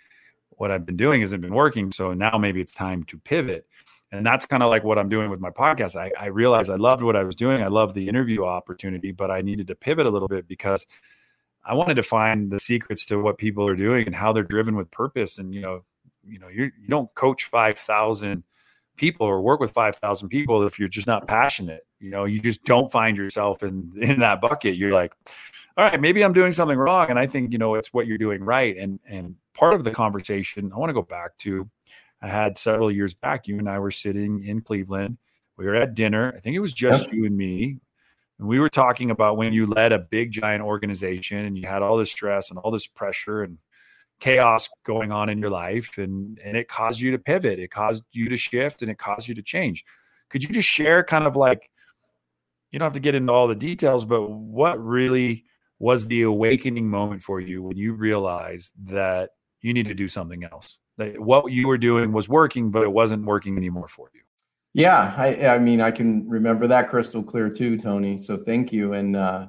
[0.52, 3.68] what i've been doing hasn't been working so now maybe it's time to pivot.
[4.10, 5.96] And that's kind of like what i'm doing with my podcast.
[5.96, 7.62] I, I realized i loved what i was doing.
[7.62, 10.88] I loved the interview opportunity but i needed to pivot a little bit because
[11.66, 14.76] i wanted to find the secrets to what people are doing and how they're driven
[14.76, 15.84] with purpose and you know
[16.28, 18.44] you know, you're, you you do not coach 5,000
[18.96, 21.86] people or work with 5,000 people if you're just not passionate.
[22.00, 24.76] You know, you just don't find yourself in, in that bucket.
[24.76, 25.14] You're like,
[25.78, 27.10] all right, maybe I'm doing something wrong.
[27.10, 28.76] And I think, you know, it's what you're doing right.
[28.76, 31.70] And, and part of the conversation I want to go back to,
[32.22, 35.18] I had several years back, you and I were sitting in Cleveland.
[35.56, 36.34] We were at dinner.
[36.36, 37.14] I think it was just yep.
[37.14, 37.78] you and me.
[38.40, 41.82] And we were talking about when you led a big giant organization and you had
[41.82, 43.58] all this stress and all this pressure and
[44.20, 48.04] chaos going on in your life and and it caused you to pivot it caused
[48.12, 49.84] you to shift and it caused you to change.
[50.30, 51.70] Could you just share kind of like
[52.72, 55.46] you don't have to get into all the details but what really
[55.80, 60.44] was the awakening moment for you when you realized that you need to do something
[60.44, 60.80] else?
[60.98, 64.22] That what you were doing was working but it wasn't working anymore for you.
[64.74, 68.94] Yeah i i mean i can remember that crystal clear too tony so thank you
[68.94, 69.48] and uh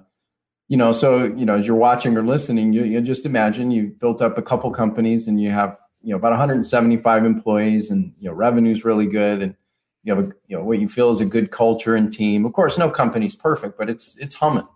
[0.68, 3.88] you know, so you know, as you're watching or listening, you, you just imagine you
[3.88, 8.28] built up a couple companies and you have you know about 175 employees and you
[8.28, 9.56] know revenue's really good and
[10.04, 12.44] you have a you know what you feel is a good culture and team.
[12.44, 14.68] Of course, no company's perfect, but it's it's humming.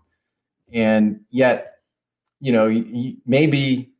[0.73, 1.73] And yet,
[2.39, 2.67] you know,
[3.27, 3.91] maybe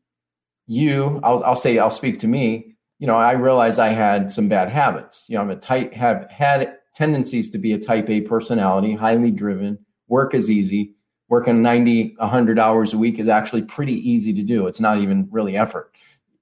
[0.65, 2.75] you, I'll, I'll say, I'll speak to me.
[2.97, 5.27] You know, I realized I had some bad habits.
[5.29, 9.29] You know, I'm a type have had tendencies to be a type A personality, highly
[9.29, 9.85] driven.
[10.07, 10.95] Work is easy
[11.33, 14.67] working 90 100 hours a week is actually pretty easy to do.
[14.67, 15.91] It's not even really effort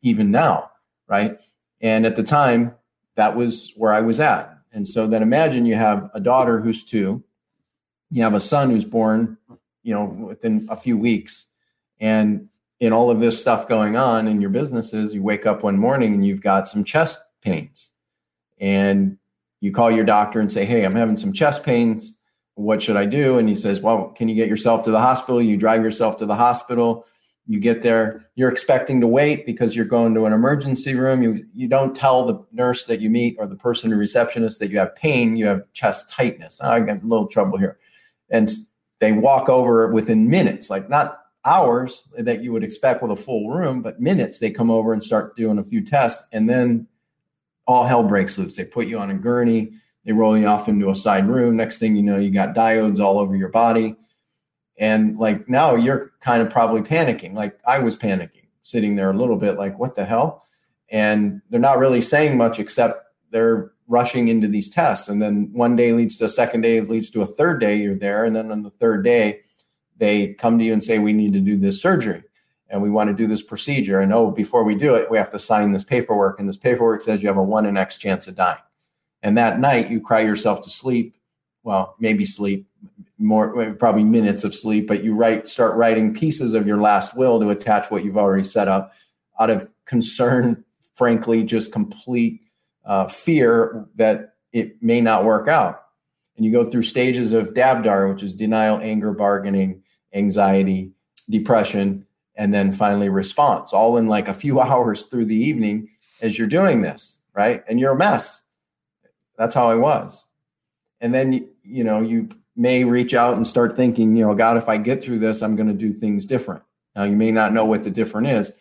[0.02, 0.72] even now
[1.12, 1.40] right?
[1.82, 2.74] And at the time
[3.16, 4.58] that was where i was at.
[4.72, 7.24] And so then imagine you have a daughter who's two
[8.10, 9.38] you have a son who's born
[9.84, 11.48] you know within a few weeks
[12.00, 12.48] and
[12.80, 16.14] in all of this stuff going on in your businesses you wake up one morning
[16.14, 17.92] and you've got some chest pains.
[18.60, 19.18] And
[19.60, 22.18] you call your doctor and say hey i'm having some chest pains
[22.62, 23.38] what should I do?
[23.38, 25.42] And he says, well, can you get yourself to the hospital?
[25.42, 27.06] You drive yourself to the hospital.
[27.48, 31.24] You get there, you're expecting to wait because you're going to an emergency room.
[31.24, 34.70] You, you don't tell the nurse that you meet or the person, the receptionist, that
[34.70, 36.62] you have pain, you have chest tightness.
[36.62, 37.78] I got a little trouble here.
[38.30, 38.48] And
[39.00, 43.50] they walk over within minutes, like not hours that you would expect with a full
[43.50, 46.28] room, but minutes they come over and start doing a few tests.
[46.32, 46.88] And then
[47.66, 48.56] all hell breaks loose.
[48.56, 49.74] They put you on a gurney
[50.06, 51.58] they roll you off into a side room.
[51.58, 53.96] Next thing you know, you got diodes all over your body.
[54.78, 59.18] And like now you're kind of probably panicking, like I was panicking, sitting there a
[59.18, 60.48] little bit like, what the hell?
[60.90, 65.08] And they're not really saying much except they're rushing into these tests.
[65.08, 67.96] And then one day leads to a second day, leads to a third day, you're
[67.96, 68.26] there.
[68.26, 69.42] And then on the third day,
[69.98, 72.24] they come to you and say, we need to do this surgery
[72.70, 74.00] and we want to do this procedure.
[74.00, 76.40] And oh, before we do it, we have to sign this paperwork.
[76.40, 78.62] And this paperwork says you have a one in X chance of dying.
[79.24, 81.16] And that night you cry yourself to sleep.
[81.64, 82.68] Well, maybe sleep
[83.22, 87.40] more, probably minutes of sleep, but you write, start writing pieces of your last will
[87.40, 88.94] to attach what you've already set up
[89.40, 90.64] out of concern,
[90.96, 92.42] frankly, just complete
[92.84, 95.84] uh, fear that it may not work out.
[96.36, 100.92] And you go through stages of DABDAR, which is denial, anger, bargaining, anxiety,
[101.30, 105.90] depression, and then finally response, all in like a few hours through the evening
[106.22, 107.64] as you're doing this, right?
[107.68, 108.41] And you're a mess
[109.38, 110.28] that's how I was.
[111.00, 114.70] And then, you know, you may reach out and start thinking, you know, God, if
[114.70, 116.64] I get through this, I'm going to do things different.
[116.96, 118.58] Now, you may not know what the different is,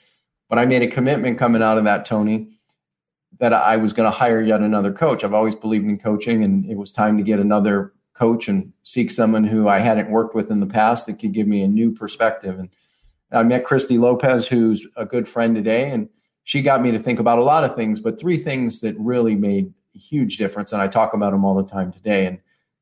[0.48, 2.48] but I made a commitment coming out of that, Tony,
[3.38, 5.24] that I was going to hire yet another coach.
[5.24, 9.10] I've always believed in coaching, and it was time to get another coach and seek
[9.10, 11.92] someone who I hadn't worked with in the past that could give me a new
[11.92, 12.58] perspective.
[12.58, 12.68] And
[13.32, 16.08] I met Christy Lopez, who's a good friend today, and
[16.42, 19.36] she got me to think about a lot of things, but three things that really
[19.36, 20.72] made huge difference.
[20.72, 22.26] And I talk about them all the time today.
[22.26, 22.40] And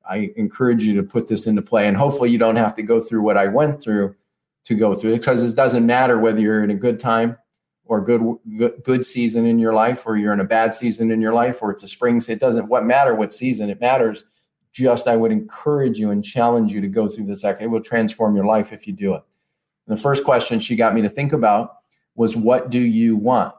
[0.08, 1.86] I encourage you to put this into play.
[1.86, 4.14] And hopefully, you don't have to go through what I went through
[4.64, 7.38] to go through it because it doesn't matter whether you're in a good time
[7.88, 8.22] or good,
[8.58, 11.62] good good season in your life or you're in a bad season in your life
[11.62, 14.26] or it's a spring it doesn't what matter what season it matters
[14.70, 18.36] just i would encourage you and challenge you to go through this it will transform
[18.36, 19.22] your life if you do it
[19.86, 21.78] and the first question she got me to think about
[22.14, 23.54] was what do you want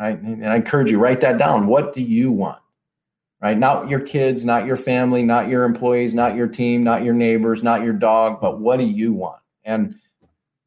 [0.00, 0.18] right?
[0.18, 1.66] And I encourage you, write that down.
[1.66, 2.60] What do you want?
[3.40, 3.56] Right?
[3.56, 7.62] Not your kids, not your family, not your employees, not your team, not your neighbors,
[7.62, 9.40] not your dog, but what do you want?
[9.64, 9.94] And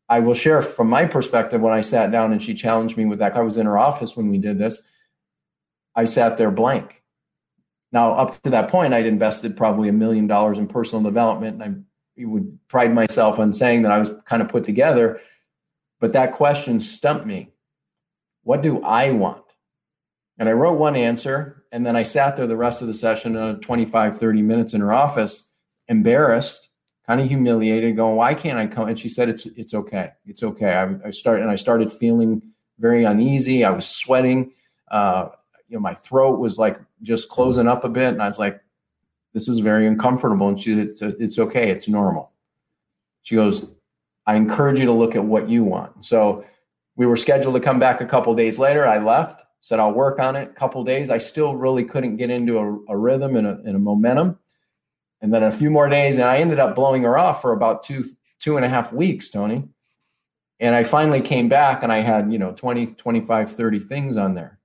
[0.09, 3.19] I will share from my perspective when I sat down and she challenged me with
[3.19, 3.35] that.
[3.35, 4.89] I was in her office when we did this.
[5.95, 7.03] I sat there blank.
[7.91, 11.61] Now, up to that point, I'd invested probably a million dollars in personal development.
[11.61, 11.85] And
[12.19, 15.19] I would pride myself on saying that I was kind of put together.
[15.99, 17.52] But that question stumped me
[18.43, 19.43] what do I want?
[20.37, 21.63] And I wrote one answer.
[21.71, 24.81] And then I sat there the rest of the session, uh, 25, 30 minutes in
[24.81, 25.51] her office,
[25.87, 26.69] embarrassed,
[27.07, 28.87] kind of humiliated, going, why can't I come?
[28.87, 30.09] And she said, it's, it's okay.
[30.25, 30.73] It's okay.
[30.73, 32.41] I, I started, and I started feeling
[32.79, 33.63] very uneasy.
[33.63, 34.51] I was sweating.
[34.89, 35.29] Uh,
[35.67, 38.13] you know, my throat was like just closing up a bit.
[38.13, 38.61] And I was like,
[39.33, 40.47] this is very uncomfortable.
[40.47, 41.71] And she said, it's okay.
[41.71, 42.31] It's normal.
[43.23, 43.71] She goes,
[44.25, 46.05] I encourage you to look at what you want.
[46.05, 46.45] So
[46.95, 48.85] we were scheduled to come back a couple days later.
[48.85, 50.49] I left, said I'll work on it.
[50.49, 51.09] A couple days.
[51.09, 54.39] I still really couldn't get into a, a rhythm and a, and a momentum.
[55.21, 57.83] And then a few more days, and I ended up blowing her off for about
[57.83, 58.03] two,
[58.39, 59.69] two and a half weeks, Tony.
[60.59, 64.35] And I finally came back and I had, you know, 20, 25, 30 things on
[64.35, 64.59] there.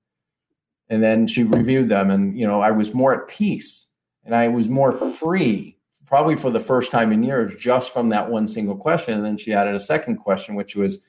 [0.89, 3.89] And then she reviewed them and, you know, I was more at peace
[4.25, 8.31] and I was more free, probably for the first time in years, just from that
[8.31, 9.15] one single question.
[9.15, 11.05] And then she added a second question, which was,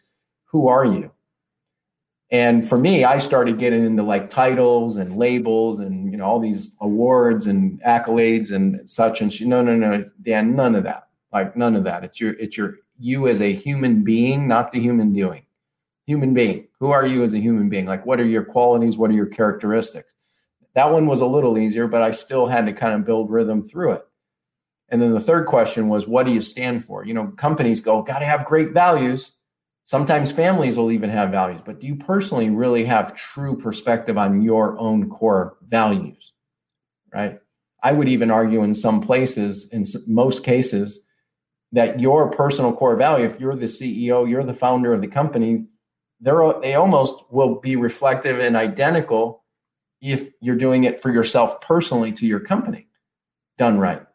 [0.51, 1.11] Who are you?
[2.31, 6.39] And for me, I started getting into like titles and labels and you know all
[6.39, 9.21] these awards and accolades and such.
[9.21, 11.07] And she, no, no, no, Dan, none of that.
[11.33, 12.03] Like none of that.
[12.03, 15.45] It's your, it's your you as a human being, not the human doing.
[16.05, 16.67] Human being.
[16.79, 17.85] Who are you as a human being?
[17.85, 18.97] Like what are your qualities?
[18.97, 20.15] What are your characteristics?
[20.75, 23.63] That one was a little easier, but I still had to kind of build rhythm
[23.63, 24.05] through it.
[24.89, 27.05] And then the third question was, what do you stand for?
[27.05, 29.33] You know, companies go, got to have great values
[29.89, 34.43] Sometimes families will even have values, but do you personally really have true perspective on
[34.43, 36.31] your own core values?
[37.11, 37.39] Right.
[37.81, 40.99] I would even argue in some places, in most cases,
[41.71, 45.65] that your personal core value, if you're the CEO, you're the founder of the company,
[46.19, 49.43] they're, they almost will be reflective and identical
[50.03, 52.89] if you're doing it for yourself personally to your company
[53.57, 54.05] done right.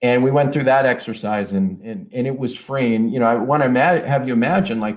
[0.00, 2.94] And we went through that exercise and, and, and it was free.
[2.94, 4.96] And, you know, I want to ma- have you imagine like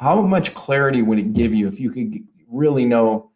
[0.00, 2.14] how much clarity would it give you if you could
[2.48, 3.30] really know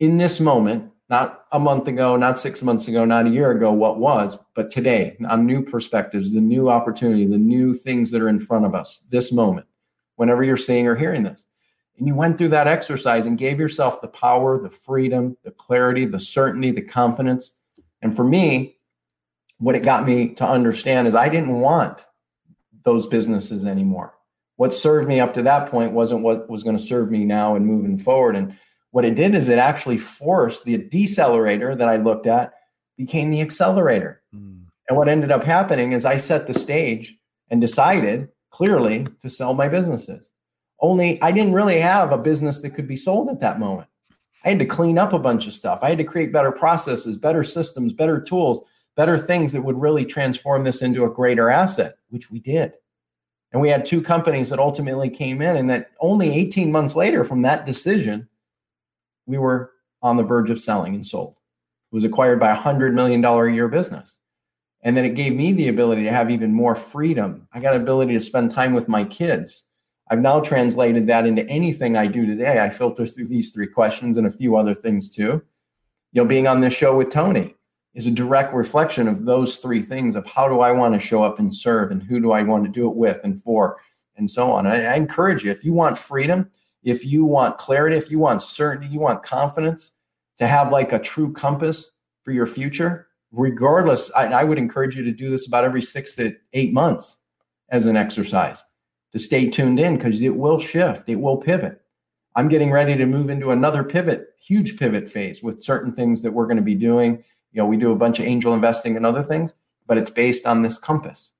[0.00, 3.70] in this moment, not a month ago, not six months ago, not a year ago,
[3.70, 8.28] what was, but today, on new perspectives, the new opportunity, the new things that are
[8.28, 9.66] in front of us, this moment,
[10.16, 11.46] whenever you're seeing or hearing this.
[11.98, 16.06] And you went through that exercise and gave yourself the power, the freedom, the clarity,
[16.06, 17.54] the certainty, the confidence.
[18.00, 18.78] And for me,
[19.58, 22.06] what it got me to understand is I didn't want
[22.84, 24.14] those businesses anymore
[24.58, 27.54] what served me up to that point wasn't what was going to serve me now
[27.54, 28.34] and moving forward.
[28.34, 28.58] And
[28.90, 32.52] what it did is it actually forced the decelerator that I looked at
[32.96, 34.20] became the accelerator.
[34.34, 34.64] Mm.
[34.88, 37.16] And what ended up happening is I set the stage
[37.48, 40.32] and decided clearly to sell my businesses.
[40.80, 43.88] Only I didn't really have a business that could be sold at that moment.
[44.44, 45.78] I had to clean up a bunch of stuff.
[45.82, 48.64] I had to create better processes, better systems, better tools,
[48.96, 52.72] better things that would really transform this into a greater asset, which we did.
[53.52, 57.24] And we had two companies that ultimately came in, and that only 18 months later
[57.24, 58.28] from that decision,
[59.26, 61.34] we were on the verge of selling and sold.
[61.90, 64.18] It was acquired by a $100 million a year business.
[64.82, 67.48] And then it gave me the ability to have even more freedom.
[67.52, 69.68] I got ability to spend time with my kids.
[70.10, 72.62] I've now translated that into anything I do today.
[72.62, 75.42] I filter through these three questions and a few other things too.
[76.12, 77.54] You know, being on this show with Tony,
[77.98, 81.24] is a direct reflection of those three things of how do I want to show
[81.24, 83.80] up and serve and who do I want to do it with and for
[84.16, 84.68] and so on.
[84.68, 86.48] I, I encourage you if you want freedom,
[86.84, 89.96] if you want clarity, if you want certainty, you want confidence
[90.36, 91.90] to have like a true compass
[92.22, 96.14] for your future, regardless, I, I would encourage you to do this about every six
[96.16, 97.20] to eight months
[97.68, 98.62] as an exercise
[99.10, 101.80] to stay tuned in because it will shift, it will pivot.
[102.36, 106.30] I'm getting ready to move into another pivot, huge pivot phase with certain things that
[106.30, 109.06] we're going to be doing you know, we do a bunch of angel investing and
[109.06, 109.54] other things,
[109.86, 111.32] but it's based on this compass.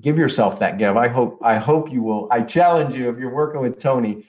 [0.00, 0.96] Give yourself that give.
[0.96, 2.28] I hope, I hope you will.
[2.30, 4.24] I challenge you if you're working with Tony,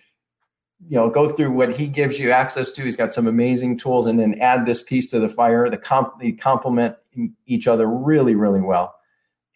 [0.88, 2.84] you know, go through what he gives you access to.
[2.84, 5.70] He's got some amazing tools, and then add this piece to the fire.
[5.70, 6.98] The comp, they complement
[7.46, 8.94] each other really, really well.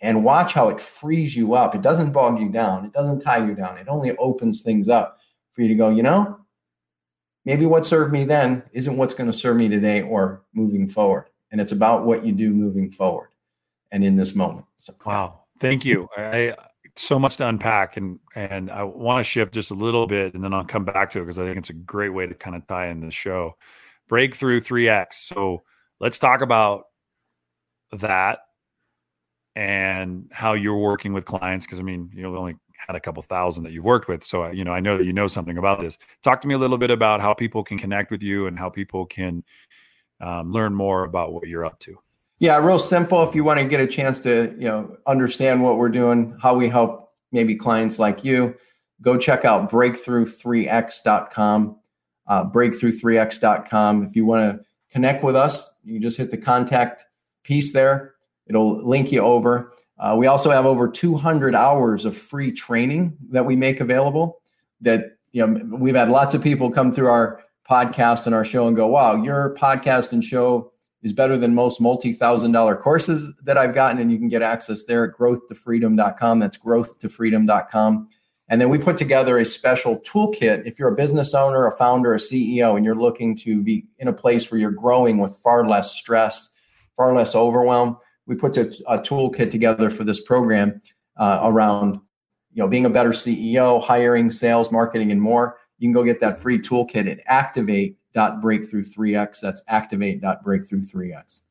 [0.02, 1.76] And watch how it frees you up.
[1.76, 2.86] It doesn't bog you down.
[2.86, 3.78] It doesn't tie you down.
[3.78, 5.20] It only opens things up
[5.52, 5.90] for you to go.
[5.90, 6.40] You know,
[7.46, 11.29] maybe what served me then isn't what's going to serve me today or moving forward.
[11.52, 13.30] And it's about what you do moving forward
[13.92, 14.66] and in this moment.
[14.78, 15.42] So, wow.
[15.60, 16.08] Thank you.
[16.16, 16.56] I,
[16.96, 20.44] so much to unpack and and I want to shift just a little bit and
[20.44, 22.56] then I'll come back to it because I think it's a great way to kind
[22.56, 23.56] of tie in the show.
[24.08, 25.14] Breakthrough 3x.
[25.14, 25.64] So
[26.00, 26.86] let's talk about
[27.94, 28.40] that
[29.56, 32.56] and how you're working with clients because I mean, you only
[32.88, 34.24] had a couple thousand that you've worked with.
[34.24, 35.98] So, you know, I know that you know something about this.
[36.24, 38.70] Talk to me a little bit about how people can connect with you and how
[38.70, 39.44] people can
[40.22, 41.98] um, learn more about what you're up to.
[42.40, 43.28] Yeah, real simple.
[43.28, 46.56] If you want to get a chance to, you know, understand what we're doing, how
[46.56, 48.56] we help maybe clients like you,
[49.02, 51.78] go check out breakthrough3x.com,
[52.28, 54.04] uh, breakthrough3x.com.
[54.04, 57.04] If you want to connect with us, you just hit the contact
[57.44, 58.16] piece there.
[58.48, 59.74] It'll link you over.
[59.98, 64.40] Uh, we also have over 200 hours of free training that we make available.
[64.82, 68.68] That you know, we've had lots of people come through our podcast and our show
[68.68, 73.58] and go, "Wow, your podcast and show is better than most multi-thousand dollar courses that
[73.58, 76.40] I've gotten." And you can get access there at growth2freedom.com.
[76.40, 78.08] That's growth2freedom.com.
[78.52, 80.66] And then we put together a special toolkit.
[80.66, 84.08] If you're a business owner, a founder, a CEO, and you're looking to be in
[84.08, 86.50] a place where you're growing with far less stress,
[86.96, 87.98] far less overwhelm
[88.30, 90.82] we put a, a toolkit together for this program
[91.18, 91.96] uh, around
[92.54, 96.20] you know being a better ceo hiring sales marketing and more you can go get
[96.20, 101.42] that free toolkit at activate.breakthrough3x that's activate.breakthrough3x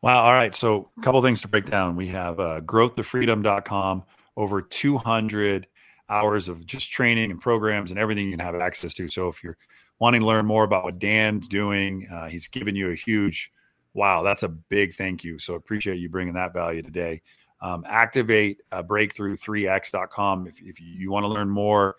[0.00, 4.02] wow all right so a couple things to break down we have uh, growth2freedom.com
[4.36, 5.66] over 200
[6.08, 9.44] hours of just training and programs and everything you can have access to so if
[9.44, 9.58] you're
[9.98, 13.52] wanting to learn more about what dan's doing uh, he's given you a huge
[13.94, 15.38] wow, that's a big thank you.
[15.38, 17.22] So appreciate you bringing that value today.
[17.60, 20.46] Um, activate uh, breakthrough3x.com.
[20.46, 21.96] If, if you want to learn more,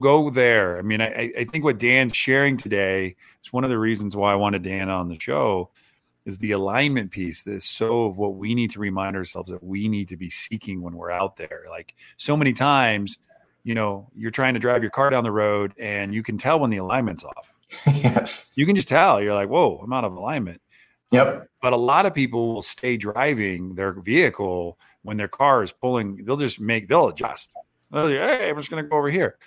[0.00, 0.78] go there.
[0.78, 4.32] I mean, I, I think what Dan's sharing today is one of the reasons why
[4.32, 5.70] I wanted Dan on the show
[6.24, 7.42] is the alignment piece.
[7.42, 10.82] This so of what we need to remind ourselves that we need to be seeking
[10.82, 11.64] when we're out there.
[11.68, 13.18] Like so many times,
[13.64, 16.60] you know, you're trying to drive your car down the road and you can tell
[16.60, 17.54] when the alignment's off.
[17.86, 18.52] yes.
[18.54, 19.20] You can just tell.
[19.20, 20.60] You're like, whoa, I'm out of alignment.
[21.10, 21.26] Yep.
[21.26, 25.72] Um, but a lot of people will stay driving their vehicle when their car is
[25.72, 26.24] pulling.
[26.24, 27.56] They'll just make, they'll adjust.
[27.90, 29.38] They'll, hey, I'm just going to go over here.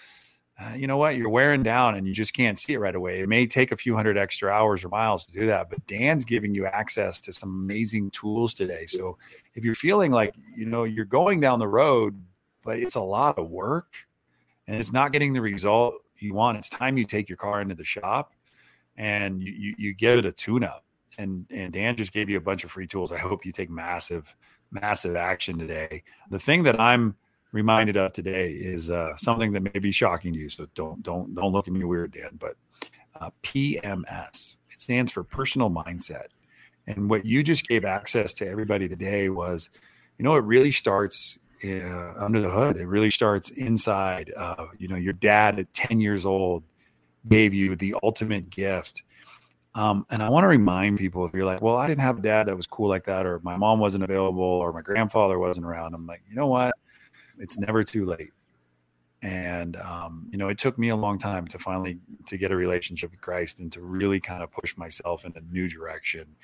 [0.62, 1.16] Uh, you know what?
[1.16, 3.22] You're wearing down and you just can't see it right away.
[3.22, 6.24] It may take a few hundred extra hours or miles to do that, but Dan's
[6.24, 8.86] giving you access to some amazing tools today.
[8.86, 9.18] So
[9.56, 12.22] if you're feeling like, you know, you're going down the road,
[12.64, 14.06] but it's a lot of work
[14.68, 17.74] and it's not getting the result you want, it's time you take your car into
[17.74, 18.34] the shop
[18.96, 20.86] and you, you, you it a tune up
[21.18, 23.12] and and Dan just gave you a bunch of free tools.
[23.12, 24.36] I hope you take massive
[24.70, 26.04] massive action today.
[26.30, 27.16] The thing that I'm
[27.52, 30.50] reminded of today is uh, something that may be shocking to you.
[30.50, 32.38] So don't don't don't look at me weird, Dan.
[32.40, 32.56] But
[33.20, 36.28] uh, PMS it stands for personal mindset.
[36.88, 39.70] And what you just gave access to everybody today was,
[40.18, 42.78] you know, it really starts uh, under the hood.
[42.78, 44.34] It really starts inside.
[44.80, 46.64] You know, your dad at 10 years old
[47.30, 49.04] gave you the ultimate gift
[49.74, 52.22] um, and I want to remind people if you're like, well, I didn't have a
[52.22, 55.66] dad that was cool like that, or my mom wasn't available, or my grandfather wasn't
[55.66, 55.94] around.
[55.94, 56.74] I'm like, you know what?
[57.42, 58.32] It's never too late.
[59.22, 62.56] And um, you know, it took me a long time to finally to get a
[62.56, 66.36] relationship with Christ and to really kind of push myself in a new direction.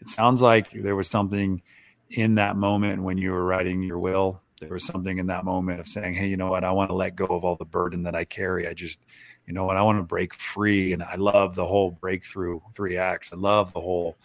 [0.00, 1.62] It sounds like there was something
[2.10, 4.40] in that moment when you were writing your will.
[4.60, 6.64] There was something in that moment of saying, "Hey, you know what?
[6.64, 8.66] I want to let go of all the burden that I carry.
[8.66, 8.98] I just
[9.46, 10.92] you know, and I want to break free.
[10.92, 13.32] And I love the whole breakthrough 3x.
[13.32, 14.16] I love the whole,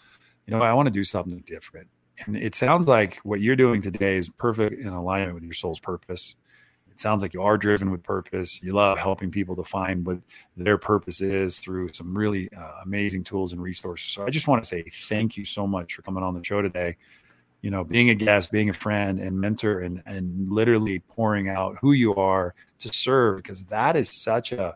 [0.45, 1.87] you know, I want to do something different.
[2.25, 5.79] And it sounds like what you're doing today is perfect in alignment with your soul's
[5.79, 6.35] purpose.
[6.91, 8.61] It sounds like you are driven with purpose.
[8.61, 10.19] You love helping people to find what
[10.55, 14.11] their purpose is through some really uh, amazing tools and resources.
[14.11, 16.61] So I just want to say thank you so much for coming on the show
[16.61, 16.97] today.
[17.61, 21.77] You know, being a guest, being a friend and mentor, and and literally pouring out
[21.79, 24.75] who you are to serve, because that is such a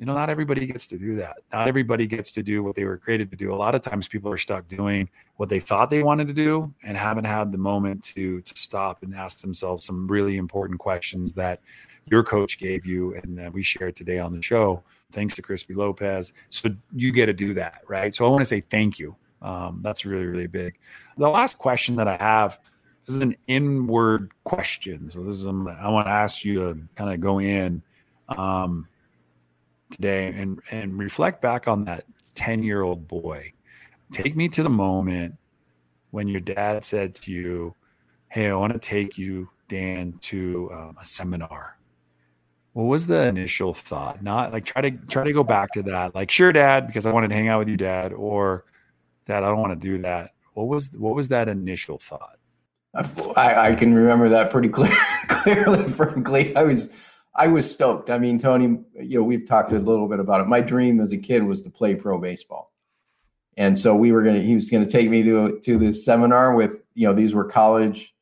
[0.00, 1.36] you know, not everybody gets to do that.
[1.52, 3.52] Not everybody gets to do what they were created to do.
[3.52, 6.72] A lot of times people are stuck doing what they thought they wanted to do
[6.82, 11.32] and haven't had the moment to to stop and ask themselves some really important questions
[11.32, 11.60] that
[12.06, 14.82] your coach gave you and that we shared today on the show.
[15.12, 16.32] Thanks to Crispy Lopez.
[16.48, 18.14] So you get to do that, right?
[18.14, 19.16] So I want to say thank you.
[19.42, 20.78] Um, that's really, really big.
[21.18, 22.58] The last question that I have
[23.04, 25.10] this is an inward question.
[25.10, 25.50] So this is I
[25.90, 27.82] want to ask you to kind of go in.
[28.28, 28.86] Um,
[29.90, 33.52] today and and reflect back on that 10 year old boy.
[34.12, 35.36] Take me to the moment
[36.10, 37.74] when your dad said to you
[38.28, 41.76] hey i want to take you dan to um, a seminar.
[42.72, 44.22] What was the initial thought?
[44.22, 47.12] Not like try to try to go back to that like sure dad because i
[47.12, 48.64] wanted to hang out with you dad or
[49.26, 50.30] dad i don't want to do that.
[50.54, 52.38] What was what was that initial thought?
[52.94, 54.96] I, I can remember that pretty clear,
[55.28, 56.54] clearly frankly.
[56.56, 56.88] I was
[57.34, 58.10] I was stoked.
[58.10, 60.46] I mean, Tony, you know, we've talked a little bit about it.
[60.46, 62.72] My dream as a kid was to play pro baseball.
[63.56, 66.04] And so we were going to, he was going to take me to, to this
[66.04, 68.14] seminar with, you know, these were college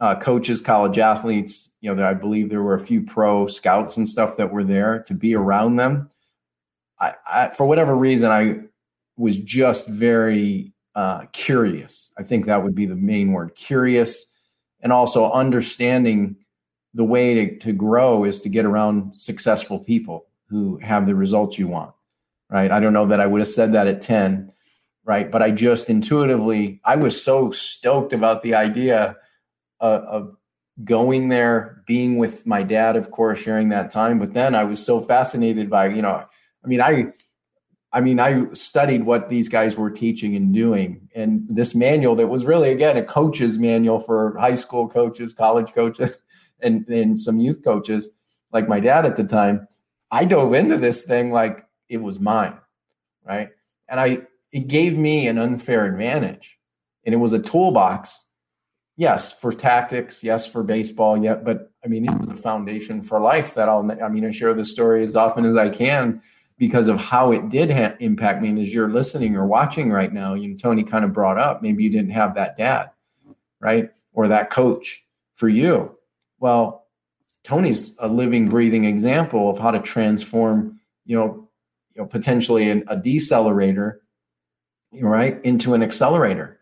[0.00, 1.70] uh, coaches, college athletes.
[1.80, 5.02] You know, I believe there were a few pro scouts and stuff that were there
[5.06, 6.10] to be around them.
[7.00, 8.60] I, I for whatever reason, I
[9.16, 12.12] was just very uh, curious.
[12.18, 14.30] I think that would be the main word curious
[14.80, 16.36] and also understanding
[16.96, 21.58] the way to, to grow is to get around successful people who have the results
[21.58, 21.92] you want
[22.48, 22.70] right?
[22.70, 24.52] I don't know that i would have said that at 10
[25.04, 25.30] right?
[25.30, 29.16] But i just intuitively i was so stoked about the idea
[29.80, 30.36] of, of
[30.84, 34.18] going there being with my dad of course sharing that time.
[34.18, 36.24] But then i was so fascinated by you know
[36.64, 37.12] i mean i
[37.92, 41.08] I mean, I studied what these guys were teaching and doing.
[41.14, 45.72] And this manual that was really, again, a coach's manual for high school coaches, college
[45.72, 46.20] coaches,
[46.60, 48.10] and, and some youth coaches,
[48.52, 49.66] like my dad at the time,
[50.10, 52.56] I dove into this thing like it was mine.
[53.24, 53.50] Right.
[53.88, 56.58] And I, it gave me an unfair advantage.
[57.04, 58.26] And it was a toolbox
[58.96, 63.20] yes, for tactics, yes, for baseball, yeah, but I mean, it was a foundation for
[63.20, 66.22] life that I'll, I mean, I share the story as often as I can
[66.58, 68.48] because of how it did ha- impact me.
[68.48, 71.62] And as you're listening or watching right now, you know, Tony kind of brought up
[71.62, 72.90] maybe you didn't have that dad,
[73.60, 73.90] right?
[74.14, 75.04] Or that coach
[75.34, 75.96] for you.
[76.46, 76.86] Well,
[77.42, 81.48] Tony's a living, breathing example of how to transform, you know,
[81.92, 83.96] you know, potentially an, a decelerator,
[85.00, 86.60] right, into an accelerator.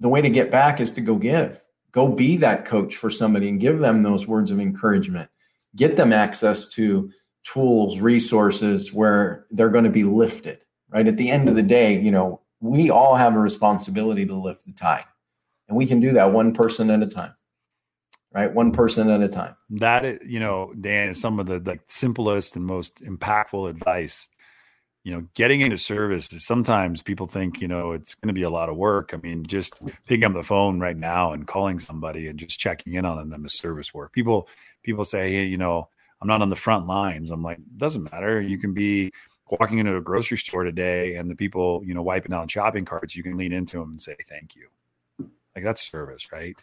[0.00, 1.62] The way to get back is to go give.
[1.92, 5.30] Go be that coach for somebody and give them those words of encouragement.
[5.76, 7.12] Get them access to
[7.44, 10.58] tools, resources where they're going to be lifted,
[10.90, 11.06] right?
[11.06, 14.66] At the end of the day, you know, we all have a responsibility to lift
[14.66, 15.06] the tide.
[15.68, 17.36] And we can do that one person at a time
[18.34, 18.52] right?
[18.52, 19.56] One person at a time.
[19.70, 24.28] That you know, Dan is some of the like simplest and most impactful advice.
[25.04, 28.42] You know, getting into service is sometimes people think, you know, it's going to be
[28.42, 29.10] a lot of work.
[29.12, 32.94] I mean, just picking up the phone right now and calling somebody and just checking
[32.94, 34.14] in on them is service work.
[34.14, 34.48] People,
[34.82, 35.90] people say, hey, you know,
[36.22, 37.30] I'm not on the front lines.
[37.30, 38.40] I'm like, doesn't matter.
[38.40, 39.12] You can be
[39.50, 43.14] walking into a grocery store today and the people, you know, wiping down shopping carts,
[43.14, 44.68] you can lean into them and say, thank you.
[45.54, 46.58] Like that's service, right?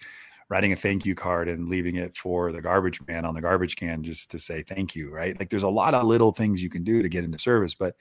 [0.52, 3.78] Writing a thank you card and leaving it for the garbage man on the garbage
[3.78, 5.40] can just to say thank you, right?
[5.40, 7.96] Like there's a lot of little things you can do to get into service, but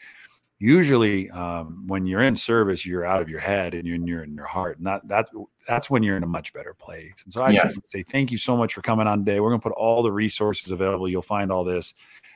[0.59, 4.35] usually um, when you're in service, you're out of your head and you're, you're in
[4.35, 4.79] your heart.
[4.79, 5.29] And that, that,
[5.69, 7.23] that's when you're in a much better place.
[7.23, 7.77] And so I yes.
[7.77, 9.39] just say thank you so much for coming on today.
[9.39, 11.09] We're going to put all the resources available.
[11.09, 11.95] You'll find all this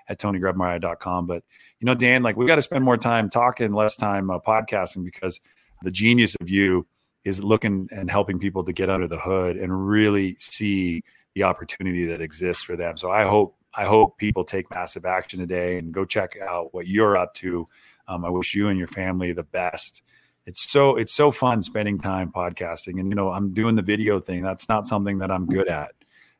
[0.08, 1.26] at tonygrebmeyer.com.
[1.26, 1.42] But,
[1.80, 5.04] you know, Dan, like we got to spend more time talking, less time uh, podcasting
[5.04, 5.40] because
[5.82, 6.86] the genius of you
[7.24, 11.02] is looking and helping people to get under the hood and really see
[11.34, 12.96] the opportunity that exists for them.
[12.96, 16.86] So I hope I hope people take massive action today and go check out what
[16.86, 17.66] you're up to.
[18.06, 20.02] Um, I wish you and your family the best.
[20.46, 24.20] It's so it's so fun spending time podcasting, and you know I'm doing the video
[24.20, 24.42] thing.
[24.42, 25.92] That's not something that I'm good at.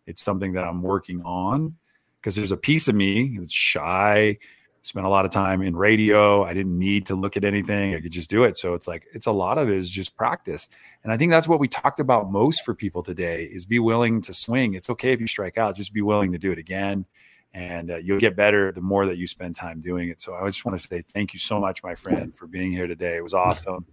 [0.07, 1.76] It's something that I'm working on
[2.20, 4.39] because there's a piece of me that's shy
[4.85, 6.45] spent a lot of time in radio.
[6.45, 7.95] I didn't need to look at anything.
[7.95, 8.57] I could just do it.
[8.59, 10.68] So it's like it's a lot of it is just practice.
[11.03, 14.20] And I think that's what we talked about most for people today is be willing
[14.20, 14.74] to swing.
[14.74, 17.07] It's okay if you strike out, just be willing to do it again.
[17.55, 20.20] And uh, you'll get better the more that you spend time doing it.
[20.20, 22.87] So I just want to say thank you so much, my friend, for being here
[22.87, 23.16] today.
[23.16, 23.87] It was awesome.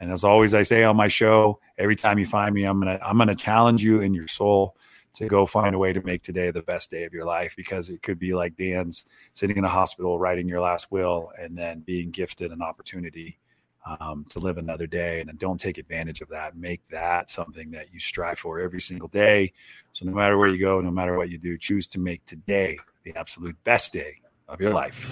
[0.00, 2.98] And as always, I say on my show, every time you find me, I'm gonna
[3.02, 4.76] I'm gonna challenge you in your soul
[5.14, 7.90] to go find a way to make today the best day of your life because
[7.90, 11.80] it could be like Dan's sitting in a hospital writing your last will and then
[11.80, 13.38] being gifted an opportunity
[13.84, 15.20] um, to live another day.
[15.20, 16.56] And don't take advantage of that.
[16.56, 19.52] Make that something that you strive for every single day.
[19.92, 22.78] So no matter where you go, no matter what you do, choose to make today
[23.04, 24.16] the absolute best day
[24.48, 25.06] of your life.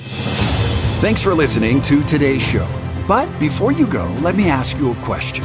[1.01, 2.69] Thanks for listening to today's show.
[3.07, 5.45] But before you go, let me ask you a question.